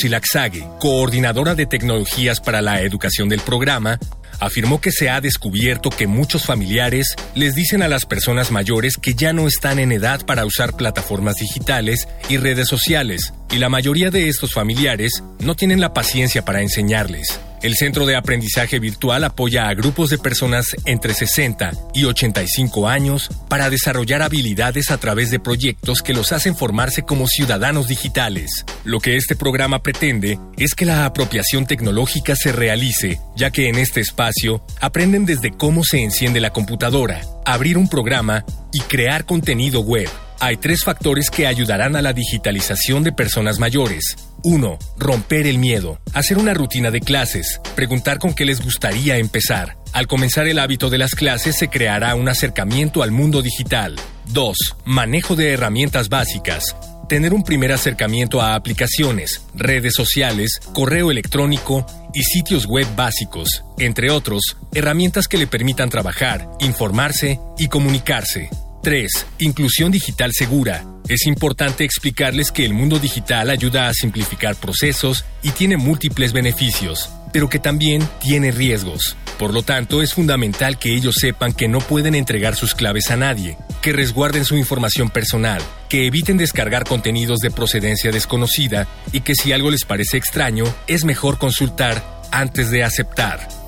Laxague, 0.09 0.67
coordinadora 0.77 1.55
de 1.55 1.65
tecnologías 1.65 2.41
para 2.41 2.61
la 2.61 2.81
educación 2.81 3.29
del 3.29 3.39
programa, 3.39 3.97
afirmó 4.41 4.81
que 4.81 4.91
se 4.91 5.09
ha 5.09 5.21
descubierto 5.21 5.89
que 5.89 6.05
muchos 6.05 6.45
familiares 6.45 7.15
les 7.33 7.55
dicen 7.55 7.81
a 7.81 7.87
las 7.87 8.05
personas 8.05 8.51
mayores 8.51 8.97
que 8.97 9.13
ya 9.13 9.31
no 9.31 9.47
están 9.47 9.79
en 9.79 9.93
edad 9.93 10.25
para 10.25 10.45
usar 10.45 10.75
plataformas 10.75 11.35
digitales 11.35 12.09
y 12.27 12.37
redes 12.37 12.67
sociales, 12.67 13.33
y 13.51 13.57
la 13.57 13.69
mayoría 13.69 14.11
de 14.11 14.27
estos 14.27 14.53
familiares 14.53 15.23
no 15.39 15.55
tienen 15.55 15.79
la 15.79 15.93
paciencia 15.93 16.43
para 16.43 16.61
enseñarles. 16.61 17.39
El 17.61 17.75
Centro 17.75 18.05
de 18.05 18.15
Aprendizaje 18.15 18.79
Virtual 18.79 19.21
apoya 19.25 19.67
a 19.67 19.73
grupos 19.73 20.09
de 20.09 20.17
personas 20.17 20.77
entre 20.85 21.13
60 21.13 21.71
y 21.93 22.05
85 22.05 22.87
años 22.87 23.29
para 23.49 23.69
desarrollar 23.69 24.21
habilidades 24.21 24.91
a 24.91 24.97
través 24.97 25.29
de 25.29 25.41
proyectos 25.41 26.01
que 26.01 26.13
los 26.13 26.31
hacen 26.31 26.55
formarse 26.55 27.03
como 27.03 27.27
ciudadanos 27.27 27.89
digitales. 27.89 28.65
Lo 28.85 29.01
que 29.01 29.17
este 29.17 29.35
programa 29.35 29.83
pretende 29.83 30.39
es 30.57 30.73
que 30.73 30.85
la 30.85 31.05
apropiación 31.05 31.67
tecnológica 31.67 32.33
se 32.37 32.53
realice, 32.53 33.19
ya 33.35 33.51
que 33.51 33.67
en 33.67 33.75
este 33.75 33.99
espacio 33.99 34.65
aprenden 34.79 35.25
desde 35.25 35.51
cómo 35.51 35.83
se 35.83 36.01
enciende 36.01 36.39
la 36.39 36.53
computadora, 36.53 37.21
abrir 37.45 37.77
un 37.77 37.89
programa 37.89 38.45
y 38.71 38.79
crear 38.81 39.25
contenido 39.25 39.81
web. 39.81 40.09
Hay 40.41 40.55
tres 40.55 40.85
factores 40.85 41.29
que 41.29 41.47
ayudarán 41.47 41.97
a 41.97 42.01
la 42.01 42.13
digitalización 42.13 43.03
de 43.03 43.11
personas 43.11 43.59
mayores. 43.59 44.15
1. 44.43 44.79
Romper 44.97 45.47
el 45.47 45.57
miedo. 45.57 45.99
Hacer 46.13 46.37
una 46.37 46.53
rutina 46.53 46.91
de 46.91 47.01
clases. 47.01 47.59
Preguntar 47.75 48.19
con 48.19 48.33
qué 48.33 48.45
les 48.45 48.61
gustaría 48.61 49.17
empezar. 49.17 49.75
Al 49.91 50.07
comenzar 50.07 50.47
el 50.47 50.59
hábito 50.59 50.89
de 50.89 50.97
las 50.97 51.13
clases 51.13 51.57
se 51.57 51.67
creará 51.67 52.15
un 52.15 52.29
acercamiento 52.29 53.03
al 53.03 53.11
mundo 53.11 53.41
digital. 53.41 53.97
2. 54.27 54.57
Manejo 54.85 55.35
de 55.35 55.51
herramientas 55.51 56.07
básicas. 56.07 56.73
Tener 57.09 57.33
un 57.33 57.43
primer 57.43 57.73
acercamiento 57.73 58.39
a 58.41 58.55
aplicaciones, 58.55 59.43
redes 59.55 59.93
sociales, 59.93 60.61
correo 60.73 61.11
electrónico 61.11 61.85
y 62.13 62.23
sitios 62.23 62.65
web 62.65 62.87
básicos, 62.95 63.65
entre 63.77 64.09
otros, 64.09 64.55
herramientas 64.73 65.27
que 65.27 65.37
le 65.37 65.47
permitan 65.47 65.89
trabajar, 65.89 66.47
informarse 66.61 67.39
y 67.57 67.67
comunicarse. 67.67 68.49
3. 68.81 69.25
Inclusión 69.39 69.91
digital 69.91 70.31
segura. 70.33 70.85
Es 71.07 71.25
importante 71.25 71.83
explicarles 71.83 72.51
que 72.51 72.65
el 72.65 72.73
mundo 72.73 72.99
digital 72.99 73.49
ayuda 73.49 73.87
a 73.87 73.93
simplificar 73.93 74.55
procesos 74.55 75.25
y 75.41 75.49
tiene 75.51 75.75
múltiples 75.75 76.33
beneficios, 76.33 77.09
pero 77.33 77.49
que 77.49 77.59
también 77.59 78.07
tiene 78.21 78.51
riesgos. 78.51 79.17
Por 79.37 79.53
lo 79.53 79.63
tanto, 79.63 80.01
es 80.01 80.13
fundamental 80.13 80.77
que 80.77 80.93
ellos 80.93 81.15
sepan 81.19 81.53
que 81.53 81.67
no 81.67 81.79
pueden 81.79 82.13
entregar 82.13 82.55
sus 82.55 82.75
claves 82.75 83.09
a 83.09 83.17
nadie, 83.17 83.57
que 83.81 83.93
resguarden 83.93 84.45
su 84.45 84.55
información 84.55 85.09
personal, 85.09 85.61
que 85.87 86.05
eviten 86.05 86.37
descargar 86.37 86.83
contenidos 86.83 87.39
de 87.39 87.51
procedencia 87.51 88.11
desconocida 88.11 88.87
y 89.11 89.21
que 89.21 89.35
si 89.35 89.51
algo 89.51 89.71
les 89.71 89.85
parece 89.85 90.17
extraño, 90.17 90.65
es 90.87 91.05
mejor 91.05 91.37
consultar 91.37 92.03
antes 92.31 92.69
de 92.69 92.83
aceptar. 92.83 93.58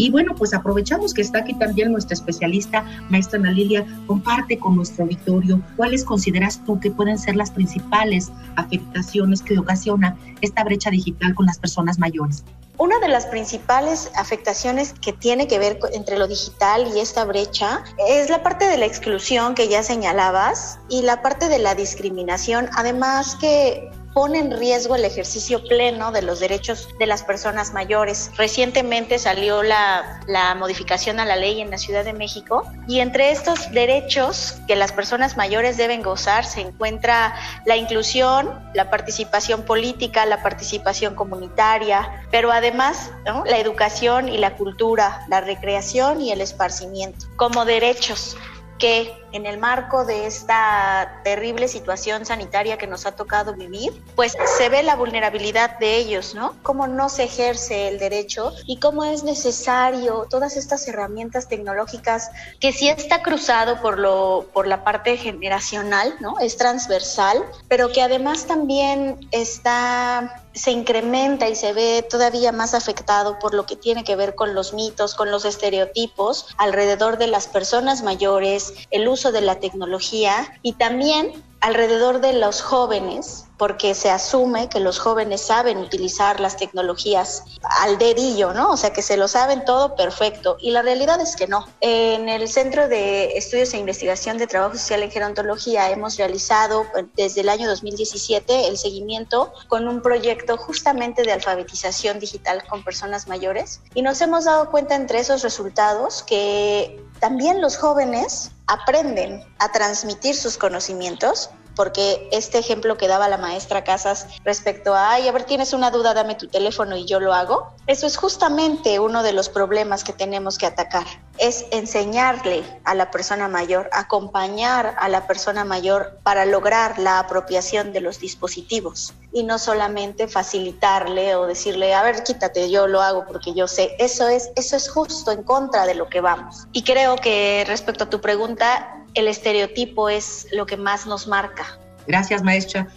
Y 0.00 0.08
bueno, 0.08 0.34
pues 0.34 0.54
aprovechamos 0.54 1.12
que 1.12 1.20
está 1.20 1.40
aquí 1.40 1.52
también 1.52 1.92
nuestra 1.92 2.14
especialista, 2.14 2.86
maestra 3.10 3.38
Ana 3.38 3.50
Lilia, 3.50 3.84
comparte 4.06 4.58
con 4.58 4.74
nuestro 4.74 5.04
auditorio 5.04 5.60
cuáles 5.76 6.04
consideras 6.04 6.64
tú 6.64 6.80
que 6.80 6.90
pueden 6.90 7.18
ser 7.18 7.36
las 7.36 7.50
principales 7.50 8.32
afectaciones 8.56 9.42
que 9.42 9.58
ocasiona 9.58 10.16
esta 10.40 10.64
brecha 10.64 10.88
digital 10.88 11.34
con 11.34 11.44
las 11.44 11.58
personas 11.58 11.98
mayores. 11.98 12.44
Una 12.78 12.98
de 12.98 13.08
las 13.08 13.26
principales 13.26 14.10
afectaciones 14.16 14.94
que 14.94 15.12
tiene 15.12 15.46
que 15.46 15.58
ver 15.58 15.78
entre 15.92 16.16
lo 16.16 16.26
digital 16.26 16.88
y 16.96 17.00
esta 17.00 17.26
brecha 17.26 17.84
es 18.08 18.30
la 18.30 18.42
parte 18.42 18.68
de 18.68 18.78
la 18.78 18.86
exclusión 18.86 19.54
que 19.54 19.68
ya 19.68 19.82
señalabas 19.82 20.78
y 20.88 21.02
la 21.02 21.20
parte 21.20 21.50
de 21.50 21.58
la 21.58 21.74
discriminación, 21.74 22.70
además 22.72 23.36
que 23.38 23.90
pone 24.12 24.38
en 24.38 24.58
riesgo 24.58 24.96
el 24.96 25.04
ejercicio 25.04 25.62
pleno 25.64 26.12
de 26.12 26.22
los 26.22 26.40
derechos 26.40 26.88
de 26.98 27.06
las 27.06 27.22
personas 27.22 27.72
mayores. 27.72 28.30
Recientemente 28.36 29.18
salió 29.18 29.62
la, 29.62 30.20
la, 30.26 30.54
modificación 30.54 31.20
a 31.20 31.24
la 31.24 31.36
ley 31.36 31.60
en 31.60 31.70
la 31.70 31.78
Ciudad 31.78 32.04
de 32.04 32.12
México 32.12 32.64
y 32.88 33.00
entre 33.00 33.30
estos 33.30 33.70
derechos 33.72 34.56
que 34.66 34.76
las 34.76 34.92
personas 34.92 35.36
mayores 35.36 35.76
deben 35.76 36.02
gozar 36.02 36.44
se 36.44 36.60
encuentra 36.60 37.34
la 37.66 37.76
inclusión, 37.76 38.50
la 38.74 38.90
participación 38.90 39.62
política, 39.62 40.26
la 40.26 40.42
participación 40.42 41.14
comunitaria, 41.14 42.24
pero 42.30 42.50
además 42.50 43.10
la 43.24 43.58
educación 43.58 44.28
y 44.28 44.38
la 44.38 44.56
cultura, 44.56 45.24
la 45.28 45.40
recreación 45.40 46.20
y 46.20 46.32
el 46.32 46.40
esparcimiento 46.40 47.26
como 47.36 47.64
derechos 47.64 48.36
que 48.78 49.19
en 49.32 49.46
el 49.46 49.58
marco 49.58 50.04
de 50.04 50.26
esta 50.26 51.20
terrible 51.24 51.68
situación 51.68 52.26
sanitaria 52.26 52.78
que 52.78 52.86
nos 52.86 53.06
ha 53.06 53.12
tocado 53.12 53.54
vivir, 53.54 54.02
pues 54.16 54.36
se 54.58 54.68
ve 54.68 54.82
la 54.82 54.96
vulnerabilidad 54.96 55.78
de 55.78 55.96
ellos, 55.96 56.34
¿no? 56.34 56.54
Cómo 56.62 56.86
no 56.86 57.08
se 57.08 57.24
ejerce 57.24 57.88
el 57.88 57.98
derecho 57.98 58.52
y 58.66 58.78
cómo 58.78 59.04
es 59.04 59.22
necesario 59.22 60.26
todas 60.28 60.56
estas 60.56 60.86
herramientas 60.88 61.48
tecnológicas 61.48 62.30
que 62.60 62.72
sí 62.72 62.88
está 62.88 63.22
cruzado 63.22 63.80
por 63.80 63.98
lo 63.98 64.46
por 64.52 64.66
la 64.66 64.84
parte 64.84 65.16
generacional, 65.16 66.14
¿no? 66.20 66.38
Es 66.40 66.56
transversal, 66.56 67.44
pero 67.68 67.90
que 67.92 68.02
además 68.02 68.46
también 68.46 69.28
está 69.30 70.42
se 70.52 70.72
incrementa 70.72 71.48
y 71.48 71.54
se 71.54 71.72
ve 71.72 72.04
todavía 72.08 72.50
más 72.50 72.74
afectado 72.74 73.38
por 73.38 73.54
lo 73.54 73.66
que 73.66 73.76
tiene 73.76 74.02
que 74.02 74.16
ver 74.16 74.34
con 74.34 74.54
los 74.54 74.72
mitos, 74.72 75.14
con 75.14 75.30
los 75.30 75.44
estereotipos 75.44 76.46
alrededor 76.58 77.18
de 77.18 77.28
las 77.28 77.46
personas 77.46 78.02
mayores, 78.02 78.74
el 78.90 79.06
uso 79.08 79.19
de 79.28 79.42
la 79.42 79.60
tecnología 79.60 80.58
y 80.62 80.72
también 80.72 81.32
alrededor 81.60 82.20
de 82.20 82.32
los 82.32 82.62
jóvenes, 82.62 83.44
porque 83.58 83.94
se 83.94 84.08
asume 84.08 84.70
que 84.70 84.80
los 84.80 84.98
jóvenes 84.98 85.42
saben 85.42 85.76
utilizar 85.76 86.40
las 86.40 86.56
tecnologías 86.56 87.44
al 87.82 87.98
dedillo, 87.98 88.54
¿no? 88.54 88.70
O 88.70 88.76
sea, 88.78 88.94
que 88.94 89.02
se 89.02 89.18
lo 89.18 89.28
saben 89.28 89.66
todo 89.66 89.94
perfecto. 89.94 90.56
Y 90.60 90.70
la 90.70 90.80
realidad 90.80 91.20
es 91.20 91.36
que 91.36 91.46
no. 91.46 91.66
En 91.82 92.30
el 92.30 92.48
Centro 92.48 92.88
de 92.88 93.36
Estudios 93.36 93.74
e 93.74 93.78
Investigación 93.78 94.38
de 94.38 94.46
Trabajo 94.46 94.76
Social 94.76 95.02
en 95.02 95.10
Gerontología 95.10 95.90
hemos 95.90 96.16
realizado 96.16 96.86
pues, 96.92 97.04
desde 97.14 97.42
el 97.42 97.50
año 97.50 97.68
2017 97.68 98.68
el 98.68 98.78
seguimiento 98.78 99.52
con 99.68 99.86
un 99.86 100.00
proyecto 100.00 100.56
justamente 100.56 101.22
de 101.22 101.32
alfabetización 101.32 102.18
digital 102.18 102.64
con 102.66 102.82
personas 102.82 103.28
mayores 103.28 103.82
y 103.94 104.00
nos 104.00 104.20
hemos 104.22 104.46
dado 104.46 104.70
cuenta 104.70 104.94
entre 104.94 105.18
esos 105.18 105.42
resultados 105.42 106.22
que 106.22 106.98
también 107.20 107.60
los 107.60 107.76
jóvenes 107.76 108.52
aprenden 108.66 109.44
a 109.58 109.72
transmitir 109.72 110.36
sus 110.36 110.56
conocimientos 110.56 111.49
porque 111.74 112.28
este 112.32 112.58
ejemplo 112.58 112.96
que 112.96 113.08
daba 113.08 113.28
la 113.28 113.38
maestra 113.38 113.84
Casas 113.84 114.26
respecto 114.44 114.94
a, 114.94 115.12
ay, 115.12 115.28
a 115.28 115.32
ver, 115.32 115.44
tienes 115.44 115.72
una 115.72 115.90
duda, 115.90 116.14
dame 116.14 116.34
tu 116.34 116.48
teléfono 116.48 116.96
y 116.96 117.06
yo 117.06 117.20
lo 117.20 117.32
hago, 117.32 117.72
eso 117.86 118.06
es 118.06 118.16
justamente 118.16 119.00
uno 119.00 119.22
de 119.22 119.32
los 119.32 119.48
problemas 119.48 120.04
que 120.04 120.12
tenemos 120.12 120.58
que 120.58 120.66
atacar, 120.66 121.06
es 121.38 121.66
enseñarle 121.70 122.62
a 122.84 122.94
la 122.94 123.10
persona 123.10 123.48
mayor, 123.48 123.88
acompañar 123.92 124.94
a 124.98 125.08
la 125.08 125.26
persona 125.26 125.64
mayor 125.64 126.18
para 126.22 126.44
lograr 126.44 126.98
la 126.98 127.18
apropiación 127.18 127.92
de 127.92 128.00
los 128.00 128.20
dispositivos. 128.20 129.14
Y 129.32 129.44
no 129.44 129.58
solamente 129.58 130.28
facilitarle 130.28 131.36
o 131.36 131.46
decirle, 131.46 131.94
a 131.94 132.02
ver, 132.02 132.24
quítate, 132.24 132.70
yo 132.70 132.86
lo 132.86 133.00
hago 133.00 133.24
porque 133.26 133.54
yo 133.54 133.68
sé, 133.68 133.94
eso 133.98 134.28
es, 134.28 134.50
eso 134.56 134.76
es 134.76 134.88
justo 134.88 135.30
en 135.30 135.44
contra 135.44 135.86
de 135.86 135.94
lo 135.94 136.08
que 136.08 136.20
vamos. 136.20 136.66
Y 136.72 136.82
creo 136.82 137.16
que 137.16 137.64
respecto 137.66 138.04
a 138.04 138.10
tu 138.10 138.20
pregunta, 138.20 138.99
el 139.14 139.28
estereotipo 139.28 140.08
es 140.08 140.46
lo 140.52 140.66
que 140.66 140.76
más 140.76 141.06
nos 141.06 141.26
marca. 141.26 141.78
Gracias, 142.06 142.42
maestra. 142.42 142.88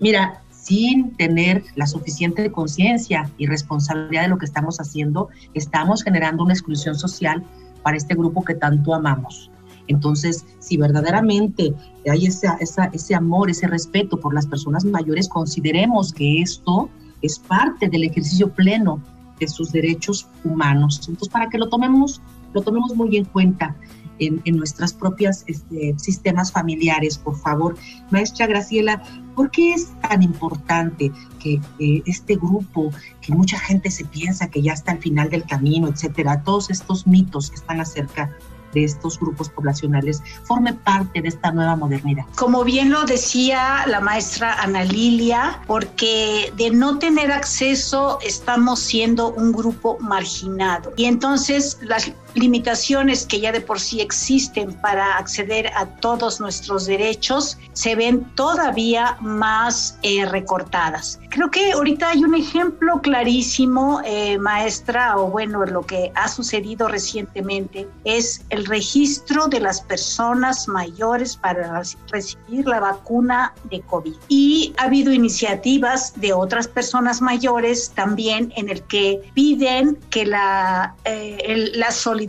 Mira, 0.00 0.42
sin 0.50 1.16
tener 1.16 1.64
la 1.74 1.86
suficiente 1.86 2.50
conciencia 2.52 3.30
y 3.38 3.46
responsabilidad 3.46 4.22
de 4.22 4.28
lo 4.28 4.38
que 4.38 4.46
estamos 4.46 4.78
haciendo, 4.78 5.28
estamos 5.54 6.02
generando 6.02 6.44
una 6.44 6.52
exclusión 6.52 6.94
social 6.96 7.44
para 7.82 7.96
este 7.96 8.14
grupo 8.14 8.44
que 8.44 8.54
tanto 8.54 8.94
amamos. 8.94 9.50
Entonces, 9.88 10.44
si 10.60 10.76
verdaderamente 10.76 11.74
hay 12.08 12.26
ese, 12.26 12.48
ese 12.92 13.14
amor, 13.14 13.50
ese 13.50 13.66
respeto 13.66 14.18
por 14.18 14.32
las 14.32 14.46
personas 14.46 14.84
mayores, 14.84 15.28
consideremos 15.28 16.12
que 16.12 16.40
esto 16.40 16.88
es 17.22 17.38
parte 17.38 17.88
del 17.88 18.04
ejercicio 18.04 18.50
pleno 18.50 19.02
de 19.40 19.48
sus 19.48 19.72
derechos 19.72 20.28
humanos. 20.44 21.00
Entonces, 21.08 21.28
para 21.28 21.48
que 21.48 21.58
lo 21.58 21.68
tomemos, 21.68 22.20
lo 22.52 22.62
tomemos 22.62 22.94
muy 22.94 23.16
en 23.16 23.24
cuenta 23.24 23.74
en, 24.20 24.40
en 24.44 24.56
nuestras 24.56 24.92
propias 24.92 25.44
este, 25.46 25.94
sistemas 25.98 26.52
familiares, 26.52 27.18
por 27.18 27.36
favor. 27.36 27.76
Maestra 28.10 28.46
Graciela, 28.46 29.02
¿por 29.34 29.50
qué 29.50 29.72
es 29.72 29.88
tan 30.02 30.22
importante 30.22 31.10
que 31.40 31.60
este 32.06 32.36
grupo, 32.36 32.90
que 33.20 33.32
mucha 33.32 33.58
gente 33.58 33.90
se 33.90 34.04
piensa 34.04 34.48
que 34.48 34.62
ya 34.62 34.72
está 34.72 34.92
al 34.92 34.98
final 34.98 35.30
del 35.30 35.44
camino, 35.44 35.88
etcétera, 35.88 36.42
todos 36.42 36.70
estos 36.70 37.06
mitos 37.06 37.50
que 37.50 37.56
están 37.56 37.80
acerca 37.80 38.30
de 38.72 38.84
estos 38.84 39.18
grupos 39.18 39.48
poblacionales 39.48 40.22
forme 40.44 40.72
parte 40.72 41.20
de 41.22 41.28
esta 41.28 41.50
nueva 41.50 41.76
modernidad. 41.76 42.24
Como 42.36 42.64
bien 42.64 42.90
lo 42.90 43.04
decía 43.04 43.84
la 43.86 44.00
maestra 44.00 44.54
Ana 44.62 44.84
Lilia, 44.84 45.60
porque 45.66 46.52
de 46.56 46.70
no 46.70 46.98
tener 46.98 47.32
acceso 47.32 48.18
estamos 48.22 48.80
siendo 48.80 49.32
un 49.32 49.52
grupo 49.52 49.98
marginado. 50.00 50.92
Y 50.96 51.06
entonces 51.06 51.78
las 51.82 52.12
limitaciones 52.34 53.26
que 53.26 53.40
ya 53.40 53.52
de 53.52 53.60
por 53.60 53.80
sí 53.80 54.00
existen 54.00 54.72
para 54.74 55.16
acceder 55.16 55.68
a 55.76 55.86
todos 55.86 56.40
nuestros 56.40 56.86
derechos 56.86 57.58
se 57.72 57.94
ven 57.94 58.24
todavía 58.34 59.16
más 59.20 59.98
eh, 60.02 60.24
recortadas. 60.26 61.20
Creo 61.30 61.50
que 61.50 61.72
ahorita 61.72 62.10
hay 62.10 62.24
un 62.24 62.34
ejemplo 62.34 63.00
clarísimo, 63.00 64.00
eh, 64.04 64.38
maestra, 64.38 65.16
o 65.16 65.28
bueno, 65.28 65.64
lo 65.64 65.82
que 65.82 66.10
ha 66.14 66.28
sucedido 66.28 66.88
recientemente 66.88 67.88
es 68.04 68.42
el 68.50 68.66
registro 68.66 69.46
de 69.46 69.60
las 69.60 69.80
personas 69.80 70.66
mayores 70.66 71.36
para 71.36 71.82
recibir 72.08 72.66
la 72.66 72.80
vacuna 72.80 73.54
de 73.70 73.80
COVID. 73.82 74.14
Y 74.28 74.74
ha 74.78 74.84
habido 74.84 75.12
iniciativas 75.12 76.20
de 76.20 76.32
otras 76.32 76.66
personas 76.66 77.20
mayores 77.20 77.92
también 77.94 78.52
en 78.56 78.68
el 78.68 78.82
que 78.82 79.20
piden 79.34 79.96
que 80.10 80.26
la, 80.26 80.94
eh, 81.04 81.70
la 81.74 81.90
solidaridad 81.90 82.19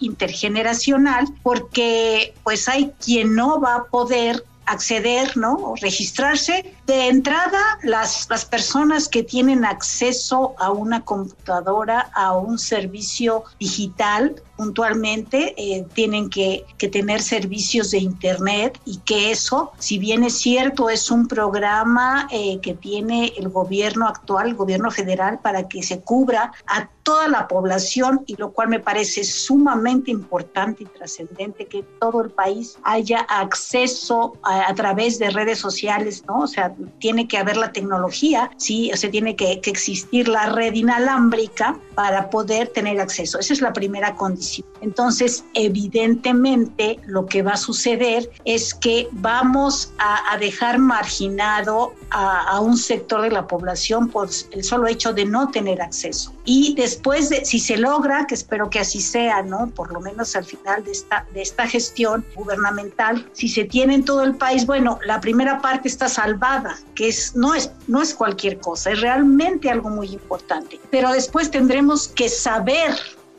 intergeneracional, 0.00 1.26
porque 1.42 2.34
pues 2.42 2.68
hay 2.68 2.92
quien 3.04 3.34
no 3.34 3.60
va 3.60 3.76
a 3.76 3.84
poder 3.84 4.44
acceder, 4.68 5.36
¿no? 5.36 5.54
O 5.54 5.76
registrarse. 5.76 6.74
De 6.86 7.08
entrada, 7.08 7.58
las, 7.82 8.28
las 8.28 8.44
personas 8.44 9.08
que 9.08 9.22
tienen 9.22 9.64
acceso 9.64 10.54
a 10.58 10.70
una 10.70 11.04
computadora, 11.04 12.10
a 12.14 12.36
un 12.36 12.58
servicio 12.58 13.44
digital, 13.58 14.42
puntualmente 14.58 15.54
eh, 15.56 15.86
tienen 15.94 16.28
que, 16.28 16.66
tener 16.90 17.22
servicios 17.22 17.92
de 17.92 17.98
Internet 17.98 18.80
y 18.84 18.98
que 18.98 19.30
eso, 19.30 19.72
si 19.78 19.98
bien 19.98 20.24
es 20.24 20.38
cierto, 20.38 20.90
es 20.90 21.10
un 21.10 21.28
programa 21.28 22.26
eh, 22.32 22.58
que 22.60 22.74
tiene 22.74 23.32
el 23.36 23.50
gobierno 23.50 24.08
actual, 24.08 24.48
el 24.48 24.54
gobierno 24.54 24.90
federal, 24.90 25.38
para 25.38 25.68
que 25.68 25.82
se 25.82 26.00
cubra 26.00 26.52
a 26.66 26.88
toda 27.04 27.28
la 27.28 27.46
población 27.46 28.24
y 28.26 28.36
lo 28.36 28.52
cual 28.52 28.68
me 28.68 28.80
parece 28.80 29.24
sumamente 29.24 30.10
importante 30.10 30.82
y 30.82 30.86
trascendente 30.86 31.66
que 31.66 31.82
todo 32.00 32.22
el 32.22 32.30
país 32.30 32.78
haya 32.82 33.20
acceso 33.20 34.36
a, 34.42 34.68
a, 34.68 34.74
través 34.74 35.18
de 35.18 35.30
redes 35.30 35.58
sociales, 35.58 36.24
¿no? 36.26 36.40
O 36.40 36.46
sea, 36.46 36.74
tiene 36.98 37.28
que 37.28 37.38
haber 37.38 37.56
la 37.56 37.72
tecnología, 37.72 38.50
sí, 38.58 38.90
o 38.92 38.96
sea, 38.96 39.10
tiene 39.10 39.36
que, 39.36 39.60
que 39.60 39.70
existir 39.70 40.28
la 40.28 40.50
red 40.50 40.74
inalámbrica 40.74 41.78
para 41.94 42.28
poder 42.28 42.68
tener 42.68 43.00
acceso. 43.00 43.38
Esa 43.38 43.52
es 43.52 43.60
la 43.60 43.72
primera 43.72 44.16
condición 44.16 44.47
entonces, 44.80 45.44
evidentemente, 45.54 47.00
lo 47.06 47.26
que 47.26 47.42
va 47.42 47.52
a 47.52 47.56
suceder 47.56 48.30
es 48.44 48.74
que 48.74 49.08
vamos 49.12 49.92
a, 49.98 50.36
dejar 50.38 50.78
marginado 50.78 51.94
a, 52.10 52.60
un 52.60 52.76
sector 52.76 53.22
de 53.22 53.30
la 53.30 53.46
población 53.46 54.08
por 54.08 54.28
el 54.52 54.62
solo 54.62 54.86
hecho 54.86 55.12
de 55.12 55.24
no 55.24 55.50
tener 55.50 55.82
acceso. 55.82 56.32
Y 56.44 56.74
después, 56.74 57.28
de, 57.28 57.44
si 57.44 57.58
se 57.58 57.76
logra, 57.76 58.26
que 58.26 58.34
espero 58.34 58.70
que 58.70 58.78
así 58.78 59.00
sea, 59.00 59.42
¿no? 59.42 59.68
Por 59.70 59.92
lo 59.92 60.00
menos 60.00 60.36
al 60.36 60.44
final 60.44 60.84
de 60.84 60.92
esta, 60.92 61.26
de 61.34 61.42
esta 61.42 61.66
gestión 61.66 62.24
gubernamental, 62.34 63.28
si 63.32 63.48
se 63.48 63.64
tiene 63.64 63.96
en 63.96 64.04
todo 64.04 64.22
el 64.22 64.36
país, 64.36 64.64
bueno, 64.64 64.98
la 65.04 65.20
primera 65.20 65.60
parte 65.60 65.88
está 65.88 66.08
salvada, 66.08 66.78
que 66.94 67.08
es, 67.08 67.34
no, 67.34 67.54
es, 67.54 67.72
no 67.88 68.00
es 68.00 68.14
cualquier 68.14 68.58
cosa, 68.60 68.92
es 68.92 69.00
realmente 69.00 69.70
algo 69.70 69.90
muy 69.90 70.08
importante. 70.08 70.80
Pero 70.90 71.12
después 71.12 71.50
tendremos 71.50 72.08
que 72.08 72.28
saber 72.28 72.94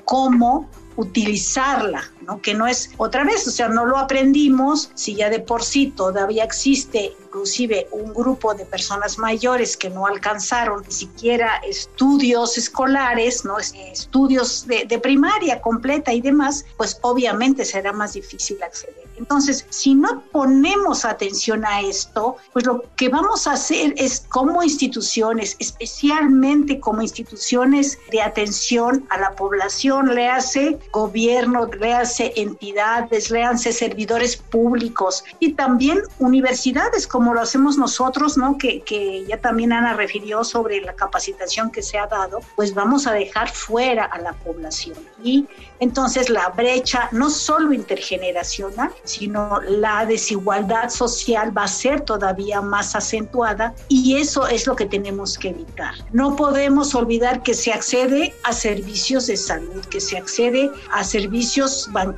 cómo 0.05 0.67
utilizarla, 0.95 2.01
Que 2.37 2.53
no 2.53 2.67
es 2.67 2.91
otra 2.97 3.23
vez, 3.23 3.47
o 3.47 3.51
sea, 3.51 3.67
no 3.67 3.85
lo 3.85 3.97
aprendimos, 3.97 4.91
si 4.93 5.15
ya 5.15 5.29
de 5.29 5.39
por 5.39 5.63
sí 5.63 5.87
todavía 5.87 6.43
existe 6.43 7.15
inclusive 7.29 7.87
un 7.91 8.13
grupo 8.13 8.53
de 8.55 8.65
personas 8.65 9.17
mayores 9.17 9.77
que 9.77 9.89
no 9.89 10.07
alcanzaron 10.07 10.83
ni 10.85 10.91
siquiera 10.91 11.57
estudios 11.57 12.57
escolares, 12.57 13.45
¿no? 13.45 13.57
estudios 13.59 14.65
de, 14.65 14.85
de 14.85 14.99
primaria 14.99 15.61
completa 15.61 16.11
y 16.11 16.21
demás, 16.21 16.65
pues 16.77 16.97
obviamente 17.01 17.65
será 17.65 17.93
más 17.93 18.13
difícil 18.13 18.61
acceder. 18.63 19.09
Entonces, 19.19 19.65
si 19.69 19.95
no 19.95 20.23
ponemos 20.31 21.03
atención 21.03 21.65
a 21.65 21.81
esto, 21.81 22.37
pues 22.53 22.65
lo 22.65 22.83
que 22.95 23.09
vamos 23.09 23.47
a 23.47 23.51
hacer 23.51 23.93
es 23.97 24.25
como 24.29 24.63
instituciones, 24.63 25.57
especialmente 25.59 26.79
como 26.79 27.01
instituciones 27.01 27.99
de 28.11 28.21
atención 28.21 29.05
a 29.09 29.19
la 29.19 29.35
población, 29.35 30.15
le 30.15 30.29
hace 30.29 30.79
gobierno, 30.93 31.65
le 31.65 31.93
hace 31.93 32.18
entidades, 32.35 33.31
hace 33.31 33.71
servidores 33.71 34.37
públicos 34.37 35.23
y 35.39 35.53
también 35.53 36.01
universidades 36.19 37.07
como 37.07 37.33
lo 37.33 37.41
hacemos 37.41 37.77
nosotros, 37.77 38.37
¿no? 38.37 38.57
Que, 38.57 38.81
que 38.81 39.25
ya 39.25 39.39
también 39.39 39.73
Ana 39.73 39.93
refirió 39.93 40.43
sobre 40.43 40.81
la 40.81 40.93
capacitación 40.93 41.71
que 41.71 41.81
se 41.81 41.97
ha 41.97 42.07
dado, 42.07 42.39
pues 42.55 42.73
vamos 42.73 43.07
a 43.07 43.13
dejar 43.13 43.49
fuera 43.49 44.05
a 44.05 44.19
la 44.19 44.33
población. 44.33 44.97
Y 45.23 45.47
entonces 45.79 46.29
la 46.29 46.49
brecha 46.49 47.09
no 47.11 47.29
solo 47.29 47.73
intergeneracional, 47.73 48.91
sino 49.03 49.59
la 49.61 50.05
desigualdad 50.05 50.89
social 50.89 51.57
va 51.57 51.63
a 51.63 51.67
ser 51.67 52.01
todavía 52.01 52.61
más 52.61 52.95
acentuada 52.95 53.73
y 53.87 54.17
eso 54.17 54.47
es 54.47 54.67
lo 54.67 54.75
que 54.75 54.85
tenemos 54.85 55.37
que 55.37 55.49
evitar. 55.49 55.93
No 56.11 56.35
podemos 56.35 56.95
olvidar 56.95 57.43
que 57.43 57.53
se 57.53 57.71
accede 57.71 58.33
a 58.43 58.53
servicios 58.53 59.27
de 59.27 59.37
salud, 59.37 59.85
que 59.85 59.99
se 59.99 60.17
accede 60.17 60.69
a 60.91 61.03
servicios 61.03 61.89
bancarios 61.91 62.08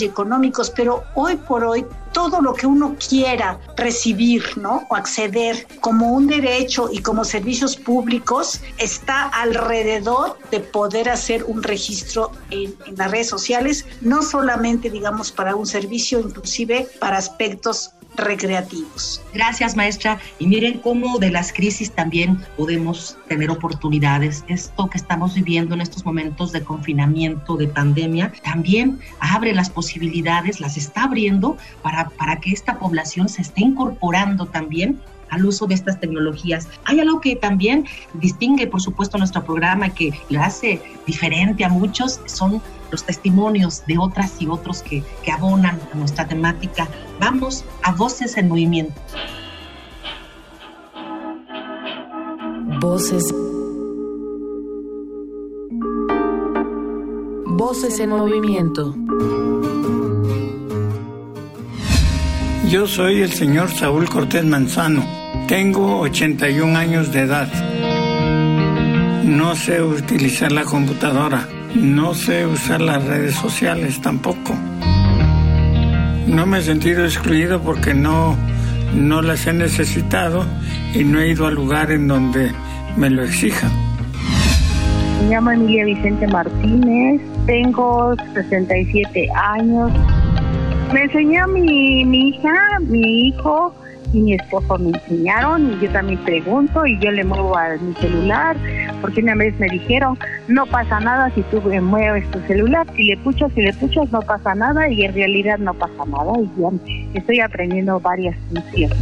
y 0.00 0.04
económicos, 0.04 0.70
pero 0.70 1.04
hoy 1.14 1.36
por 1.36 1.64
hoy 1.64 1.84
todo 2.12 2.40
lo 2.40 2.54
que 2.54 2.66
uno 2.66 2.96
quiera 3.08 3.58
recibir, 3.76 4.42
¿no? 4.56 4.86
O 4.88 4.96
acceder 4.96 5.66
como 5.80 6.12
un 6.12 6.26
derecho 6.26 6.88
y 6.90 7.00
como 7.00 7.24
servicios 7.24 7.76
públicos 7.76 8.60
está 8.78 9.24
alrededor 9.28 10.38
de 10.50 10.60
poder 10.60 11.10
hacer 11.10 11.44
un 11.44 11.62
registro 11.62 12.32
en, 12.50 12.74
en 12.86 12.96
las 12.96 13.10
redes 13.10 13.28
sociales, 13.28 13.84
no 14.00 14.22
solamente, 14.22 14.90
digamos, 14.90 15.30
para 15.32 15.54
un 15.54 15.66
servicio, 15.66 16.20
inclusive 16.20 16.88
para 16.98 17.18
aspectos 17.18 17.92
recreativos. 18.16 19.22
Gracias, 19.32 19.76
maestra. 19.76 20.18
Y 20.38 20.46
miren 20.46 20.78
cómo 20.80 21.18
de 21.18 21.30
las 21.30 21.52
crisis 21.52 21.92
también 21.92 22.38
podemos 22.56 23.16
tener 23.28 23.50
oportunidades. 23.50 24.44
Esto 24.48 24.88
que 24.88 24.98
estamos 24.98 25.34
viviendo 25.34 25.74
en 25.74 25.80
estos 25.80 26.04
momentos 26.04 26.52
de 26.52 26.62
confinamiento, 26.62 27.56
de 27.56 27.68
pandemia, 27.68 28.32
también 28.42 28.98
abre 29.20 29.54
las 29.54 29.70
posibilidades, 29.70 30.60
las 30.60 30.76
está 30.76 31.04
abriendo 31.04 31.56
para, 31.82 32.08
para 32.10 32.40
que 32.40 32.50
esta 32.50 32.78
población 32.78 33.28
se 33.28 33.42
esté 33.42 33.62
incorporando 33.62 34.46
también 34.46 35.00
al 35.30 35.44
uso 35.44 35.66
de 35.66 35.74
estas 35.74 36.00
tecnologías. 36.00 36.68
Hay 36.84 37.00
algo 37.00 37.20
que 37.20 37.36
también 37.36 37.86
distingue, 38.14 38.66
por 38.66 38.80
supuesto, 38.80 39.18
nuestro 39.18 39.44
programa, 39.44 39.90
que 39.90 40.12
lo 40.30 40.42
hace 40.42 40.80
diferente 41.06 41.64
a 41.64 41.68
muchos, 41.68 42.20
son 42.26 42.62
los 42.90 43.04
testimonios 43.04 43.84
de 43.86 43.98
otras 43.98 44.40
y 44.40 44.46
otros 44.46 44.82
que, 44.82 45.02
que 45.22 45.32
abonan 45.32 45.80
a 45.92 45.96
nuestra 45.96 46.26
temática. 46.26 46.88
Vamos 47.20 47.64
a 47.82 47.92
Voces 47.92 48.36
en 48.36 48.48
Movimiento. 48.48 49.00
Voces. 52.80 53.34
Voces 57.44 57.98
en 57.98 58.10
movimiento. 58.10 58.94
Yo 62.70 62.86
soy 62.86 63.22
el 63.22 63.32
señor 63.32 63.70
Saúl 63.70 64.08
Cortés 64.08 64.44
Manzano. 64.44 65.04
Tengo 65.48 65.98
81 66.00 66.78
años 66.78 67.10
de 67.12 67.20
edad. 67.22 67.48
No 69.24 69.56
sé 69.56 69.82
utilizar 69.82 70.52
la 70.52 70.62
computadora. 70.64 71.48
No 71.74 72.14
sé 72.14 72.46
usar 72.46 72.80
las 72.80 73.04
redes 73.04 73.34
sociales 73.34 74.00
tampoco. 74.00 74.54
No 76.26 76.46
me 76.46 76.58
he 76.58 76.62
sentido 76.62 77.04
excluido 77.04 77.60
porque 77.60 77.94
no 77.94 78.36
no 78.94 79.22
las 79.22 79.46
he 79.46 79.52
necesitado 79.52 80.44
y 80.94 81.04
no 81.04 81.20
he 81.20 81.30
ido 81.30 81.46
al 81.46 81.54
lugar 81.54 81.90
en 81.90 82.08
donde 82.08 82.52
me 82.96 83.10
lo 83.10 83.22
exijan. 83.22 83.70
Me 85.22 85.30
llamo 85.30 85.50
Emilia 85.50 85.84
Vicente 85.84 86.26
Martínez, 86.28 87.20
tengo 87.46 88.14
67 88.34 89.28
años. 89.34 89.90
Me 90.92 91.02
enseñó 91.02 91.46
mi, 91.48 92.04
mi 92.04 92.28
hija, 92.28 92.78
mi 92.80 93.28
hijo 93.28 93.74
y 94.12 94.20
mi 94.20 94.34
esposo 94.34 94.78
me 94.78 94.90
enseñaron 94.90 95.72
y 95.72 95.84
yo 95.84 95.90
también 95.90 96.18
pregunto 96.24 96.86
y 96.86 96.98
yo 96.98 97.10
le 97.10 97.24
muevo 97.24 97.56
a 97.56 97.76
mi 97.80 97.94
celular 97.94 98.56
porque 99.00 99.20
una 99.20 99.34
vez 99.34 99.58
me 99.58 99.68
dijeron 99.68 100.18
no 100.48 100.66
pasa 100.66 101.00
nada 101.00 101.30
si 101.34 101.42
tú 101.42 101.60
mueves 101.60 102.30
tu 102.30 102.40
celular, 102.40 102.86
si 102.96 103.04
le 103.04 103.16
puchas, 103.18 103.52
si 103.54 103.62
le 103.62 103.72
puchas 103.74 104.10
no 104.10 104.20
pasa 104.22 104.54
nada 104.54 104.88
y 104.88 105.04
en 105.04 105.14
realidad 105.14 105.58
no 105.58 105.74
pasa 105.74 106.04
nada 106.06 106.32
y 106.38 106.60
ya 106.60 106.70
estoy 107.14 107.40
aprendiendo 107.40 108.00
varias 108.00 108.36
funciones. 108.48 108.98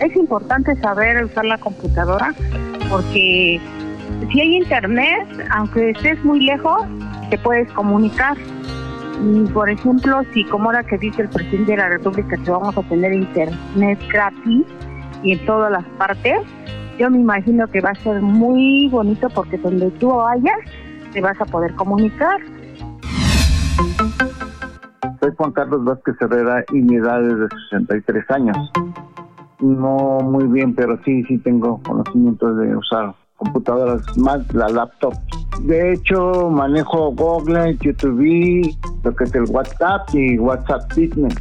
Es 0.00 0.14
importante 0.14 0.76
saber 0.76 1.24
usar 1.24 1.46
la 1.46 1.58
computadora 1.58 2.34
porque 2.90 3.60
si 4.30 4.40
hay 4.40 4.56
internet, 4.56 5.26
aunque 5.50 5.90
estés 5.90 6.22
muy 6.24 6.40
lejos, 6.40 6.82
te 7.30 7.38
puedes 7.38 7.70
comunicar 7.72 8.36
por 9.52 9.70
ejemplo, 9.70 10.22
si 10.32 10.44
como 10.44 10.66
ahora 10.66 10.84
que 10.84 10.98
dice 10.98 11.22
el 11.22 11.28
presidente 11.28 11.72
de 11.72 11.78
la 11.78 11.88
República 11.88 12.36
que 12.36 12.50
vamos 12.50 12.76
a 12.76 12.82
tener 12.82 13.12
internet 13.12 13.98
gratis 14.12 14.66
y 15.22 15.32
en 15.32 15.46
todas 15.46 15.72
las 15.72 15.84
partes, 15.98 16.40
yo 16.98 17.10
me 17.10 17.18
imagino 17.18 17.66
que 17.68 17.80
va 17.80 17.90
a 17.90 17.94
ser 17.94 18.20
muy 18.20 18.88
bonito 18.88 19.28
porque 19.30 19.58
donde 19.58 19.90
tú 19.92 20.08
vayas 20.08 20.58
te 21.12 21.20
vas 21.20 21.40
a 21.40 21.46
poder 21.46 21.74
comunicar. 21.74 22.40
Soy 25.20 25.30
Juan 25.36 25.52
Carlos 25.52 25.84
Vázquez 25.84 26.14
Herrera 26.20 26.64
y 26.72 26.82
mi 26.82 26.96
edad 26.96 27.22
es 27.22 27.38
de 27.38 27.48
63 27.70 28.30
años. 28.30 28.56
No 29.60 30.20
muy 30.22 30.44
bien, 30.44 30.74
pero 30.74 30.98
sí, 31.04 31.24
sí 31.24 31.38
tengo 31.38 31.80
conocimiento 31.82 32.54
de 32.54 32.76
usar 32.76 33.14
computadoras, 33.36 34.02
más 34.18 34.52
la 34.54 34.68
laptop. 34.68 35.14
De 35.62 35.92
hecho, 35.92 36.50
manejo 36.50 37.12
Google, 37.12 37.76
YouTube, 37.80 38.76
lo 39.06 39.14
que 39.14 39.22
es 39.22 39.34
el 39.36 39.44
WhatsApp 39.44 40.12
y 40.14 40.36
WhatsApp 40.36 40.82
Business. 40.88 41.34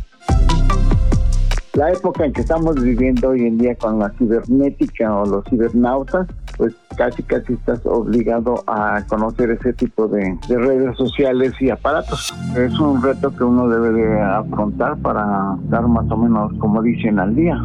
La 1.73 1.91
época 1.91 2.23
en 2.23 2.31
que 2.31 2.41
estamos 2.41 2.75
viviendo 2.75 3.29
hoy 3.29 3.41
en 3.41 3.57
día 3.57 3.75
con 3.75 3.97
la 3.99 4.09
cibernética 4.11 5.13
o 5.13 5.25
los 5.25 5.43
cibernautas, 5.45 6.27
pues 6.57 6.73
casi 6.95 7.23
casi 7.23 7.53
estás 7.53 7.81
obligado 7.85 8.63
a 8.67 9.03
conocer 9.07 9.49
ese 9.49 9.73
tipo 9.73 10.07
de, 10.07 10.37
de, 10.47 10.57
redes 10.57 10.95
sociales 10.95 11.53
y 11.59 11.71
aparatos. 11.71 12.33
Es 12.55 12.79
un 12.79 13.01
reto 13.01 13.35
que 13.35 13.43
uno 13.43 13.67
debe 13.67 13.91
de 13.91 14.21
afrontar 14.21 14.95
para 14.97 15.57
estar 15.65 15.85
más 15.87 16.09
o 16.11 16.17
menos, 16.17 16.53
como 16.59 16.81
dicen, 16.81 17.19
al 17.19 17.35
día 17.35 17.59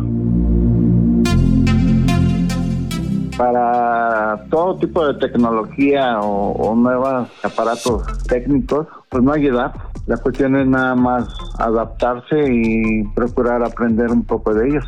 para 3.40 4.44
todo 4.50 4.76
tipo 4.76 5.06
de 5.06 5.14
tecnología 5.14 6.20
o, 6.20 6.74
nuevos 6.74 7.26
aparatos 7.42 8.02
técnicos, 8.24 8.86
pues 9.08 9.24
no 9.24 9.32
hay 9.32 9.46
edad. 9.46 9.72
La 10.04 10.18
cuestión 10.18 10.56
es 10.56 10.66
nada 10.66 10.94
más 10.94 11.26
adaptarse 11.58 12.36
y 12.52 13.02
procurar 13.14 13.62
aprender 13.64 14.10
un 14.10 14.24
poco 14.24 14.52
de 14.52 14.68
ellos. 14.68 14.84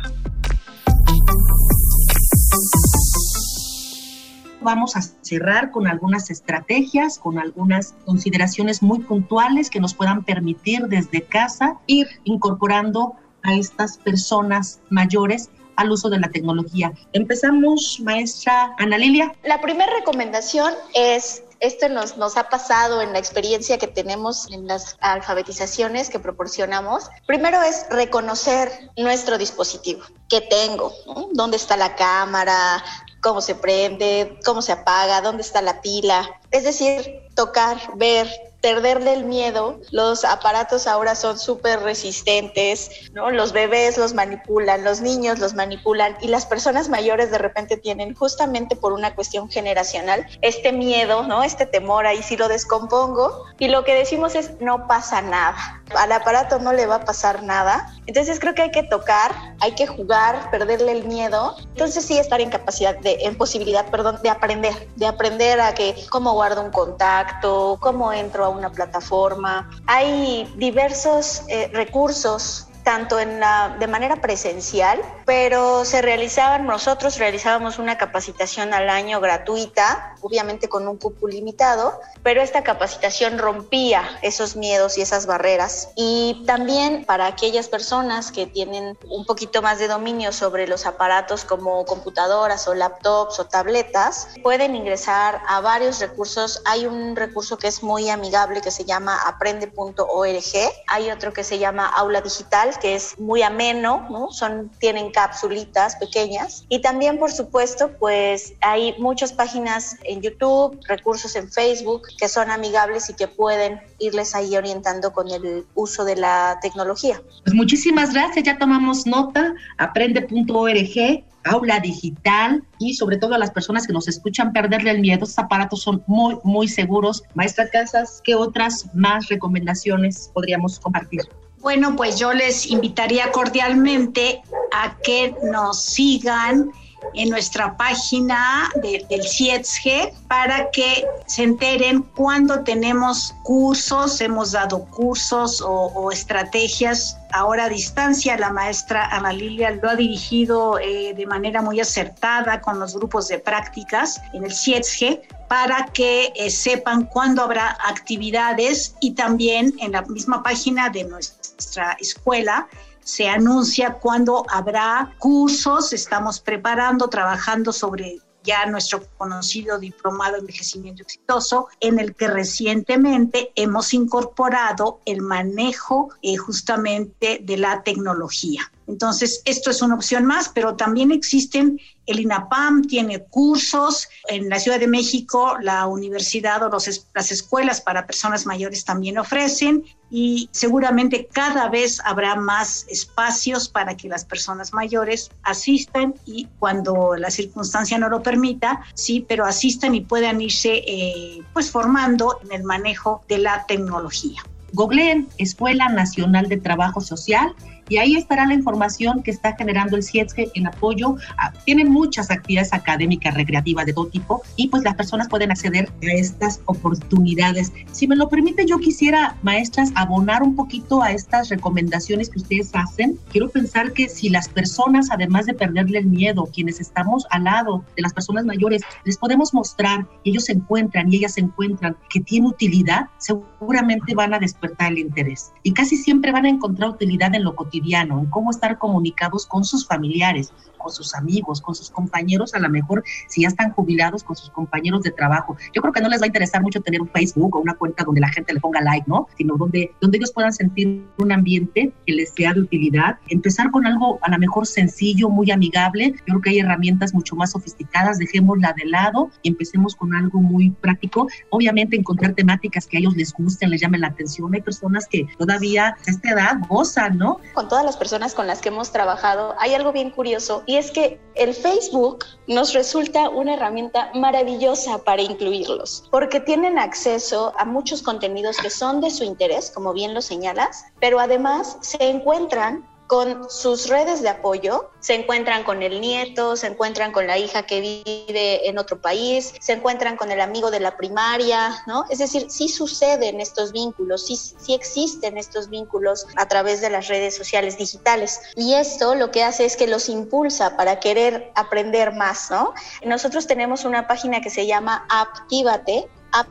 vamos 4.61 4.95
a 4.95 5.01
cerrar 5.01 5.71
con 5.71 5.87
algunas 5.87 6.29
estrategias, 6.29 7.19
con 7.19 7.37
algunas 7.37 7.95
consideraciones 8.05 8.81
muy 8.81 8.99
puntuales 8.99 9.69
que 9.69 9.81
nos 9.81 9.93
puedan 9.93 10.23
permitir 10.23 10.87
desde 10.87 11.21
casa 11.23 11.75
ir 11.85 12.07
incorporando 12.23 13.15
a 13.41 13.55
estas 13.55 13.97
personas 13.97 14.79
mayores 14.89 15.49
al 15.75 15.91
uso 15.91 16.09
de 16.09 16.19
la 16.19 16.29
tecnología. 16.29 16.91
Empezamos, 17.13 17.99
maestra 18.01 18.75
Ana 18.77 18.97
Lilia. 18.97 19.33
La 19.43 19.61
primera 19.61 19.91
recomendación 19.93 20.73
es 20.93 21.43
esto 21.63 21.87
nos, 21.87 22.17
nos 22.17 22.35
ha 22.35 22.49
pasado 22.49 23.01
en 23.01 23.13
la 23.13 23.19
experiencia 23.19 23.77
que 23.77 23.87
tenemos 23.87 24.51
en 24.51 24.67
las 24.67 24.97
alfabetizaciones 24.99 26.09
que 26.09 26.19
proporcionamos. 26.19 27.09
Primero 27.25 27.61
es 27.61 27.85
reconocer 27.89 28.69
nuestro 28.97 29.37
dispositivo. 29.37 30.01
¿Qué 30.27 30.41
tengo? 30.41 30.91
¿Dónde 31.31 31.55
está 31.55 31.77
la 31.77 31.95
cámara? 31.95 32.83
¿Cómo 33.21 33.39
se 33.39 33.55
prende? 33.55 34.37
¿Cómo 34.43 34.61
se 34.61 34.73
apaga? 34.73 35.21
¿Dónde 35.21 35.41
está 35.41 35.61
la 35.61 35.81
pila? 35.81 36.29
Es 36.51 36.65
decir, 36.65 37.29
tocar, 37.33 37.77
ver, 37.95 38.29
perderle 38.63 39.13
el 39.13 39.25
miedo. 39.25 39.81
Los 39.91 40.23
aparatos 40.23 40.87
ahora 40.87 41.15
son 41.15 41.37
súper 41.37 41.81
resistentes, 41.81 42.89
¿no? 43.11 43.29
Los 43.29 43.51
bebés 43.51 43.97
los 43.97 44.13
manipulan, 44.13 44.85
los 44.85 45.01
niños 45.01 45.39
los 45.39 45.53
manipulan 45.53 46.15
y 46.21 46.29
las 46.29 46.45
personas 46.45 46.87
mayores 46.87 47.29
de 47.29 47.39
repente 47.39 47.75
tienen 47.75 48.15
justamente 48.15 48.77
por 48.77 48.93
una 48.93 49.15
cuestión 49.15 49.49
generacional 49.49 50.25
este 50.41 50.71
miedo, 50.71 51.23
¿no? 51.23 51.43
Este 51.43 51.65
temor 51.65 52.07
ahí 52.07 52.23
si 52.23 52.37
lo 52.37 52.47
descompongo 52.47 53.43
y 53.59 53.67
lo 53.67 53.83
que 53.83 53.95
decimos 53.95 54.33
es 54.33 54.61
no 54.61 54.87
pasa 54.87 55.21
nada. 55.21 55.83
Al 55.97 56.13
aparato 56.13 56.57
no 56.57 56.71
le 56.71 56.85
va 56.85 56.95
a 56.95 57.05
pasar 57.05 57.43
nada. 57.43 57.93
Entonces 58.05 58.39
creo 58.39 58.55
que 58.55 58.61
hay 58.61 58.71
que 58.71 58.83
tocar, 58.83 59.33
hay 59.59 59.73
que 59.73 59.87
jugar, 59.87 60.49
perderle 60.51 60.93
el 60.93 61.03
miedo. 61.03 61.57
Entonces 61.73 62.05
sí 62.05 62.17
estar 62.17 62.39
en 62.39 62.49
capacidad 62.49 62.97
de 62.97 63.17
en 63.23 63.37
posibilidad, 63.37 63.85
perdón, 63.87 64.19
de 64.23 64.29
aprender, 64.29 64.87
de 64.95 65.05
aprender 65.05 65.59
a 65.59 65.73
que 65.73 65.95
cómo 66.09 66.31
guardo 66.31 66.61
un 66.61 66.71
contacto, 66.71 67.77
cómo 67.81 68.13
entro 68.13 68.45
a 68.45 68.52
una 68.53 68.71
plataforma. 68.71 69.69
Hay 69.87 70.51
diversos 70.57 71.43
eh, 71.49 71.69
recursos 71.73 72.67
tanto 72.83 73.19
en 73.19 73.39
la, 73.39 73.77
de 73.79 73.87
manera 73.87 74.17
presencial, 74.17 74.99
pero 75.25 75.85
se 75.85 76.01
realizaban, 76.01 76.65
nosotros 76.65 77.17
realizábamos 77.17 77.79
una 77.79 77.97
capacitación 77.97 78.73
al 78.73 78.89
año 78.89 79.19
gratuita, 79.21 80.15
obviamente 80.21 80.69
con 80.69 80.87
un 80.87 80.97
cupo 80.97 81.27
limitado, 81.27 81.99
pero 82.23 82.41
esta 82.41 82.63
capacitación 82.63 83.37
rompía 83.37 84.03
esos 84.21 84.55
miedos 84.55 84.97
y 84.97 85.01
esas 85.01 85.25
barreras. 85.25 85.89
Y 85.95 86.43
también 86.45 87.05
para 87.05 87.27
aquellas 87.27 87.67
personas 87.67 88.31
que 88.31 88.45
tienen 88.45 88.97
un 89.09 89.25
poquito 89.25 89.61
más 89.61 89.79
de 89.79 89.87
dominio 89.87 90.31
sobre 90.31 90.67
los 90.67 90.85
aparatos 90.85 91.45
como 91.45 91.85
computadoras 91.85 92.67
o 92.67 92.73
laptops 92.73 93.39
o 93.39 93.45
tabletas, 93.45 94.29
pueden 94.41 94.75
ingresar 94.75 95.41
a 95.47 95.61
varios 95.61 95.99
recursos. 95.99 96.61
Hay 96.65 96.85
un 96.85 97.15
recurso 97.15 97.57
que 97.57 97.67
es 97.67 97.83
muy 97.83 98.09
amigable 98.09 98.61
que 98.61 98.71
se 98.71 98.85
llama 98.85 99.17
aprende.org, 99.25 100.43
hay 100.87 101.11
otro 101.11 101.33
que 101.33 101.43
se 101.43 101.59
llama 101.59 101.87
Aula 101.87 102.21
Digital, 102.21 102.77
que 102.79 102.95
es 102.95 103.19
muy 103.19 103.41
ameno, 103.41 104.07
¿no? 104.09 104.31
Son, 104.31 104.69
tienen 104.79 105.12
capsulitas 105.13 105.95
pequeñas. 105.95 106.65
Y 106.67 106.81
también, 106.81 107.17
por 107.17 107.31
supuesto, 107.31 107.91
pues 107.97 108.53
hay 108.59 108.95
muchas 108.99 109.31
páginas 109.31 109.95
en 110.03 110.21
YouTube, 110.21 110.77
recursos 110.87 111.35
en 111.37 111.49
Facebook 111.49 112.07
que 112.17 112.27
son 112.27 112.51
amigables 112.51 113.09
y 113.09 113.13
que 113.13 113.29
pueden 113.29 113.79
irles 113.99 114.35
ahí 114.35 114.55
orientando 114.57 115.13
con 115.13 115.31
el 115.31 115.65
uso 115.75 116.03
de 116.03 116.17
la 116.17 116.59
tecnología. 116.61 117.21
Pues 117.43 117.55
muchísimas 117.55 118.13
gracias, 118.13 118.43
ya 118.43 118.57
tomamos 118.57 119.07
nota, 119.07 119.53
aprende.org 119.77 121.23
aula 121.45 121.79
digital 121.79 122.63
y 122.79 122.93
sobre 122.93 123.17
todo 123.17 123.35
a 123.35 123.37
las 123.37 123.51
personas 123.51 123.85
que 123.85 123.93
nos 123.93 124.07
escuchan 124.07 124.53
perderle 124.53 124.91
el 124.91 124.99
miedo. 124.99 125.23
Estos 125.23 125.39
aparatos 125.39 125.81
son 125.81 126.03
muy, 126.07 126.37
muy 126.43 126.67
seguros. 126.67 127.23
Maestra 127.33 127.69
Casas, 127.69 128.21
¿qué 128.23 128.35
otras 128.35 128.93
más 128.95 129.27
recomendaciones 129.27 130.31
podríamos 130.33 130.79
compartir? 130.79 131.21
Bueno, 131.63 131.95
pues 131.95 132.19
yo 132.19 132.33
les 132.33 132.65
invitaría 132.69 133.31
cordialmente 133.31 134.43
a 134.73 134.97
que 135.01 135.33
nos 135.43 135.81
sigan 135.81 136.73
en 137.13 137.29
nuestra 137.29 137.75
página 137.77 138.69
del 138.81 139.23
CIETSG 139.23 140.13
para 140.27 140.69
que 140.71 141.05
se 141.25 141.43
enteren 141.43 142.03
cuando 142.15 142.63
tenemos 142.63 143.35
cursos, 143.43 144.19
hemos 144.21 144.51
dado 144.51 144.85
cursos 144.85 145.61
o, 145.65 146.11
estrategias 146.11 147.17
ahora 147.31 147.65
a 147.65 147.69
distancia. 147.69 148.37
La 148.37 148.51
maestra 148.51 149.05
Ana 149.11 149.33
Lilia 149.33 149.71
lo 149.71 149.89
ha 149.89 149.95
dirigido 149.95 150.79
eh, 150.79 151.13
de 151.15 151.25
manera 151.25 151.61
muy 151.61 151.79
acertada 151.79 152.61
con 152.61 152.79
los 152.79 152.95
grupos 152.95 153.27
de 153.27 153.39
prácticas 153.39 154.21
en 154.33 154.43
el 154.43 154.53
CIETSG 154.53 155.21
para 155.47 155.85
que 155.93 156.33
eh, 156.35 156.49
sepan 156.49 157.05
cuándo 157.05 157.43
habrá 157.43 157.77
actividades 157.87 158.95
y 158.99 159.11
también 159.11 159.73
en 159.79 159.91
la 159.91 160.01
misma 160.01 160.41
página 160.41 160.89
de 160.89 161.03
nuestra 161.03 161.95
escuela 161.99 162.67
se 163.03 163.27
anuncia 163.27 163.93
cuándo 163.93 164.45
habrá 164.49 165.15
cursos, 165.19 165.93
estamos 165.93 166.39
preparando, 166.39 167.07
trabajando 167.09 167.71
sobre 167.71 168.19
ya 168.43 168.65
nuestro 168.65 169.01
conocido 169.17 169.79
diplomado 169.79 170.37
envejecimiento 170.37 171.03
exitoso, 171.03 171.67
en 171.79 171.99
el 171.99 172.13
que 172.13 172.27
recientemente 172.27 173.51
hemos 173.55 173.93
incorporado 173.93 174.99
el 175.05 175.21
manejo 175.21 176.09
eh, 176.21 176.35
justamente 176.35 177.39
de 177.41 177.57
la 177.57 177.83
tecnología. 177.83 178.71
Entonces, 178.87 179.41
esto 179.45 179.69
es 179.69 179.81
una 179.81 179.95
opción 179.95 180.25
más, 180.25 180.49
pero 180.49 180.75
también 180.75 181.11
existen, 181.11 181.79
el 182.05 182.19
INAPAM 182.19 182.83
tiene 182.83 183.23
cursos, 183.23 184.09
en 184.27 184.49
la 184.49 184.59
Ciudad 184.59 184.79
de 184.79 184.87
México 184.87 185.57
la 185.61 185.87
universidad 185.87 186.61
o 186.63 186.69
las 186.69 187.31
escuelas 187.31 187.81
para 187.81 188.05
personas 188.05 188.45
mayores 188.45 188.83
también 188.83 189.17
ofrecen 189.17 189.83
y 190.09 190.49
seguramente 190.51 191.27
cada 191.31 191.69
vez 191.69 191.99
habrá 192.03 192.35
más 192.35 192.85
espacios 192.89 193.69
para 193.69 193.95
que 193.95 194.07
las 194.07 194.25
personas 194.25 194.73
mayores 194.73 195.31
asistan 195.43 196.13
y 196.25 196.47
cuando 196.59 197.15
la 197.17 197.31
circunstancia 197.31 197.97
no 197.97 198.09
lo 198.09 198.21
permita, 198.21 198.81
sí, 198.93 199.25
pero 199.27 199.45
asistan 199.45 199.95
y 199.95 200.01
puedan 200.01 200.41
irse 200.41 200.83
eh, 200.85 201.41
pues 201.53 201.71
formando 201.71 202.39
en 202.43 202.51
el 202.51 202.63
manejo 202.63 203.23
de 203.27 203.39
la 203.39 203.65
tecnología. 203.65 204.43
Googleen 204.73 205.29
Escuela 205.37 205.89
Nacional 205.89 206.49
de 206.49 206.57
Trabajo 206.57 206.99
Social 206.99 207.55
y 207.93 207.97
ahí 207.97 208.15
estará 208.15 208.47
la 208.47 208.55
información 208.55 209.21
que 209.21 209.29
está 209.29 209.55
generando 209.55 209.95
el 209.95 210.01
CIESGE 210.01 210.49
en 210.55 210.65
apoyo. 210.65 211.15
A, 211.37 211.51
tienen 211.63 211.91
muchas 211.91 212.31
actividades 212.31 212.73
académicas, 212.73 213.35
recreativas 213.35 213.85
de 213.85 213.93
todo 213.93 214.07
tipo 214.07 214.41
y 214.55 214.67
pues 214.69 214.83
las 214.83 214.95
personas 214.95 215.29
pueden 215.29 215.51
acceder 215.51 215.91
a 216.01 216.19
estas 216.19 216.59
oportunidades. 216.65 217.71
Si 217.91 218.07
me 218.07 218.15
lo 218.15 218.29
permite, 218.29 218.65
yo 218.65 218.79
quisiera, 218.79 219.35
maestras, 219.43 219.91
abonar 219.93 220.41
un 220.41 220.55
poquito 220.55 221.03
a 221.03 221.11
estas 221.11 221.49
recomendaciones 221.49 222.31
que 222.31 222.39
ustedes 222.39 222.71
hacen. 222.73 223.19
Quiero 223.31 223.47
pensar 223.49 223.93
que 223.93 224.09
si 224.09 224.29
las 224.29 224.49
personas, 224.49 225.11
además 225.11 225.45
de 225.45 225.53
perderle 225.53 225.99
el 225.99 226.07
miedo, 226.07 226.49
quienes 226.51 226.81
estamos 226.81 227.27
al 227.29 227.43
lado 227.43 227.85
de 227.95 228.01
las 228.01 228.13
personas 228.13 228.43
mayores, 228.43 228.81
les 229.05 229.19
podemos 229.19 229.53
mostrar 229.53 230.07
y 230.23 230.31
ellos 230.31 230.45
se 230.45 230.53
encuentran 230.53 231.13
y 231.13 231.17
ellas 231.17 231.35
se 231.35 231.41
encuentran 231.41 231.95
que 232.09 232.21
tiene 232.21 232.47
utilidad, 232.47 233.01
seguramente 233.19 234.15
van 234.15 234.33
a 234.33 234.39
despertar 234.39 234.93
el 234.93 234.97
interés. 234.97 235.51
Y 235.61 235.73
casi 235.73 235.95
siempre 235.95 236.31
van 236.31 236.45
a 236.45 236.49
encontrar 236.49 236.89
utilidad 236.89 237.35
en 237.35 237.43
lo 237.43 237.55
cotidiano 237.55 237.82
en 237.91 238.25
cómo 238.27 238.51
estar 238.51 238.77
comunicados 238.77 239.45
con 239.45 239.63
sus 239.63 239.85
familiares, 239.85 240.53
con 240.77 240.91
sus 240.91 241.15
amigos, 241.15 241.61
con 241.61 241.75
sus 241.75 241.89
compañeros, 241.89 242.53
a 242.53 242.59
lo 242.59 242.69
mejor 242.69 243.03
si 243.27 243.41
ya 243.41 243.47
están 243.47 243.71
jubilados, 243.71 244.23
con 244.23 244.35
sus 244.35 244.49
compañeros 244.49 245.01
de 245.01 245.11
trabajo. 245.11 245.55
Yo 245.73 245.81
creo 245.81 245.93
que 245.93 246.01
no 246.01 246.09
les 246.09 246.19
va 246.21 246.25
a 246.25 246.27
interesar 246.27 246.61
mucho 246.61 246.81
tener 246.81 247.01
un 247.01 247.07
Facebook 247.07 247.55
o 247.55 247.59
una 247.59 247.75
cuenta 247.75 248.03
donde 248.03 248.21
la 248.21 248.29
gente 248.29 248.53
le 248.53 248.59
ponga 248.59 248.81
like, 248.81 249.05
¿no? 249.07 249.27
Sino 249.37 249.55
donde, 249.57 249.93
donde 250.01 250.17
ellos 250.17 250.31
puedan 250.31 250.53
sentir 250.53 251.05
un 251.17 251.31
ambiente 251.31 251.93
que 252.05 252.13
les 252.13 252.33
sea 252.33 252.53
de 252.53 252.61
utilidad. 252.61 253.17
Empezar 253.29 253.71
con 253.71 253.85
algo 253.85 254.19
a 254.21 254.31
lo 254.31 254.37
mejor 254.37 254.67
sencillo, 254.67 255.29
muy 255.29 255.51
amigable. 255.51 256.13
Yo 256.19 256.25
creo 256.25 256.41
que 256.41 256.49
hay 256.51 256.59
herramientas 256.59 257.13
mucho 257.13 257.35
más 257.35 257.51
sofisticadas, 257.51 258.17
dejémosla 258.17 258.73
de 258.73 258.85
lado 258.85 259.29
y 259.41 259.49
empecemos 259.49 259.95
con 259.95 260.13
algo 260.13 260.41
muy 260.41 260.71
práctico. 260.71 261.27
Obviamente 261.49 261.95
encontrar 261.95 262.33
temáticas 262.33 262.87
que 262.87 262.97
a 262.97 262.99
ellos 262.99 263.15
les 263.15 263.33
gusten, 263.33 263.69
les 263.69 263.81
llamen 263.81 264.01
la 264.01 264.07
atención. 264.07 264.53
Hay 264.53 264.61
personas 264.61 265.07
que 265.07 265.27
todavía 265.37 265.87
a 265.87 266.11
esta 266.11 266.31
edad 266.31 266.57
gozan, 266.67 267.17
¿no? 267.17 267.39
Con 267.63 267.69
todas 267.69 267.85
las 267.85 267.95
personas 267.95 268.33
con 268.33 268.45
las 268.45 268.59
que 268.59 268.67
hemos 268.67 268.91
trabajado, 268.91 269.55
hay 269.57 269.73
algo 269.73 269.93
bien 269.93 270.09
curioso 270.09 270.63
y 270.65 270.75
es 270.75 270.91
que 270.91 271.21
el 271.35 271.53
Facebook 271.53 272.25
nos 272.45 272.73
resulta 272.73 273.29
una 273.29 273.53
herramienta 273.53 274.11
maravillosa 274.13 274.97
para 275.05 275.21
incluirlos, 275.21 276.03
porque 276.11 276.41
tienen 276.41 276.77
acceso 276.77 277.53
a 277.57 277.63
muchos 277.63 278.01
contenidos 278.01 278.57
que 278.57 278.69
son 278.69 278.99
de 278.99 279.09
su 279.11 279.23
interés, 279.23 279.71
como 279.71 279.93
bien 279.93 280.13
lo 280.13 280.21
señalas, 280.21 280.83
pero 280.99 281.21
además 281.21 281.77
se 281.79 282.03
encuentran 282.09 282.85
con 283.13 283.47
sus 283.47 283.89
redes 283.89 284.23
de 284.23 284.29
apoyo, 284.29 284.89
se 284.99 285.13
encuentran 285.13 285.63
con 285.63 285.83
el 285.83 286.01
nieto, 286.01 286.55
se 286.55 286.65
encuentran 286.65 287.11
con 287.11 287.27
la 287.27 287.37
hija 287.37 287.61
que 287.61 287.79
vive 287.79 288.67
en 288.67 288.79
otro 288.79 288.99
país, 288.99 289.53
se 289.59 289.73
encuentran 289.73 290.17
con 290.17 290.31
el 290.31 290.41
amigo 290.41 290.71
de 290.71 290.79
la 290.79 290.97
primaria, 290.97 291.83
¿no? 291.85 292.05
Es 292.09 292.17
decir, 292.17 292.47
sí 292.49 292.67
suceden 292.67 293.39
estos 293.39 293.71
vínculos, 293.71 294.25
sí, 294.25 294.35
sí 294.35 294.73
existen 294.73 295.37
estos 295.37 295.69
vínculos 295.69 296.25
a 296.37 296.47
través 296.47 296.81
de 296.81 296.89
las 296.89 297.07
redes 297.07 297.37
sociales 297.37 297.77
digitales. 297.77 298.41
Y 298.55 298.73
esto 298.73 299.13
lo 299.13 299.29
que 299.29 299.43
hace 299.43 299.65
es 299.65 299.77
que 299.77 299.85
los 299.85 300.09
impulsa 300.09 300.75
para 300.75 300.99
querer 300.99 301.51
aprender 301.53 302.15
más, 302.15 302.49
¿no? 302.49 302.73
Nosotros 303.05 303.45
tenemos 303.45 303.85
una 303.85 304.07
página 304.07 304.41
que 304.41 304.49
se 304.49 304.65
llama 304.65 305.05
Aptívate, 305.07 306.09
app 306.31 306.47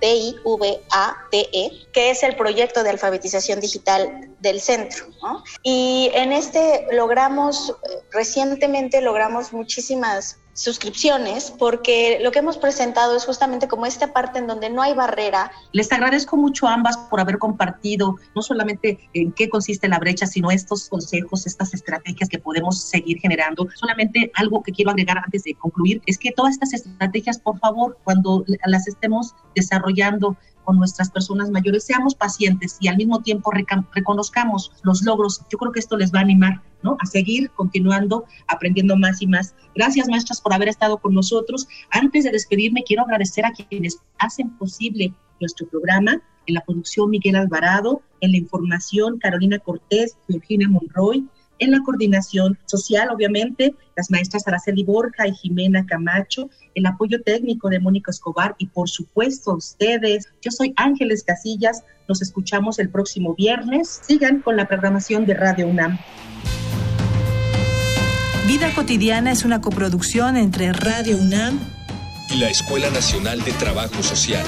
T-I-V-A-T-E, 0.00 1.70
que 1.92 2.10
es 2.10 2.22
el 2.22 2.36
proyecto 2.36 2.82
de 2.82 2.90
alfabetización 2.90 3.60
digital 3.60 4.30
del 4.40 4.60
centro. 4.60 5.06
Y 5.62 6.10
en 6.14 6.32
este 6.32 6.86
logramos, 6.92 7.74
recientemente 8.10 9.00
logramos 9.00 9.52
muchísimas 9.52 10.38
suscripciones, 10.56 11.50
porque 11.50 12.18
lo 12.22 12.32
que 12.32 12.38
hemos 12.38 12.56
presentado 12.56 13.14
es 13.14 13.26
justamente 13.26 13.68
como 13.68 13.84
esta 13.84 14.14
parte 14.14 14.38
en 14.38 14.46
donde 14.46 14.70
no 14.70 14.80
hay 14.80 14.94
barrera. 14.94 15.52
Les 15.72 15.92
agradezco 15.92 16.38
mucho 16.38 16.66
a 16.66 16.72
ambas 16.72 16.96
por 16.96 17.20
haber 17.20 17.38
compartido 17.38 18.16
no 18.34 18.40
solamente 18.40 18.98
en 19.12 19.32
qué 19.32 19.50
consiste 19.50 19.86
la 19.86 19.98
brecha, 19.98 20.26
sino 20.26 20.50
estos 20.50 20.88
consejos, 20.88 21.46
estas 21.46 21.74
estrategias 21.74 22.30
que 22.30 22.38
podemos 22.38 22.80
seguir 22.80 23.20
generando. 23.20 23.68
Solamente 23.74 24.30
algo 24.34 24.62
que 24.62 24.72
quiero 24.72 24.90
agregar 24.90 25.18
antes 25.18 25.44
de 25.44 25.54
concluir 25.54 26.00
es 26.06 26.16
que 26.16 26.32
todas 26.32 26.54
estas 26.54 26.72
estrategias, 26.72 27.38
por 27.38 27.58
favor, 27.58 27.98
cuando 28.02 28.42
las 28.64 28.88
estemos 28.88 29.34
desarrollando, 29.54 30.38
con 30.66 30.76
nuestras 30.76 31.10
personas 31.10 31.48
mayores, 31.50 31.84
seamos 31.84 32.14
pacientes 32.14 32.76
y 32.80 32.88
al 32.88 32.96
mismo 32.96 33.22
tiempo 33.22 33.50
reconozcamos 33.94 34.72
los 34.82 35.02
logros. 35.02 35.40
Yo 35.50 35.56
creo 35.56 35.72
que 35.72 35.78
esto 35.78 35.96
les 35.96 36.12
va 36.12 36.18
a 36.18 36.22
animar 36.22 36.60
¿no? 36.82 36.98
a 37.00 37.06
seguir 37.06 37.50
continuando 37.52 38.24
aprendiendo 38.48 38.96
más 38.96 39.22
y 39.22 39.28
más. 39.28 39.54
Gracias, 39.74 40.08
maestras, 40.08 40.40
por 40.40 40.52
haber 40.52 40.68
estado 40.68 40.98
con 40.98 41.14
nosotros. 41.14 41.68
Antes 41.90 42.24
de 42.24 42.32
despedirme, 42.32 42.82
quiero 42.84 43.04
agradecer 43.04 43.46
a 43.46 43.52
quienes 43.52 43.98
hacen 44.18 44.50
posible 44.58 45.14
nuestro 45.40 45.66
programa. 45.68 46.20
En 46.46 46.54
la 46.54 46.60
producción, 46.60 47.10
Miguel 47.10 47.36
Alvarado. 47.36 48.02
En 48.20 48.32
la 48.32 48.38
información, 48.38 49.18
Carolina 49.18 49.58
Cortés, 49.60 50.16
Virginia 50.26 50.68
Monroy 50.68 51.28
en 51.58 51.70
la 51.70 51.80
coordinación 51.84 52.58
social, 52.66 53.08
obviamente, 53.10 53.74
las 53.96 54.10
maestras 54.10 54.46
Araceli 54.46 54.84
Borja 54.84 55.26
y 55.26 55.34
Jimena 55.34 55.86
Camacho, 55.86 56.50
el 56.74 56.86
apoyo 56.86 57.22
técnico 57.22 57.68
de 57.68 57.80
Mónica 57.80 58.10
Escobar 58.10 58.54
y 58.58 58.66
por 58.66 58.88
supuesto 58.88 59.54
ustedes. 59.54 60.28
Yo 60.42 60.50
soy 60.50 60.72
Ángeles 60.76 61.24
Casillas, 61.24 61.84
nos 62.08 62.22
escuchamos 62.22 62.78
el 62.78 62.90
próximo 62.90 63.34
viernes. 63.34 64.00
Sigan 64.02 64.40
con 64.40 64.56
la 64.56 64.68
programación 64.68 65.26
de 65.26 65.34
Radio 65.34 65.66
UNAM. 65.66 65.98
Vida 68.46 68.72
cotidiana 68.74 69.32
es 69.32 69.44
una 69.44 69.60
coproducción 69.60 70.36
entre 70.36 70.72
Radio 70.72 71.16
UNAM 71.16 71.58
y 72.30 72.38
la 72.38 72.48
Escuela 72.48 72.90
Nacional 72.90 73.42
de 73.42 73.52
Trabajo 73.52 74.02
Social. 74.02 74.46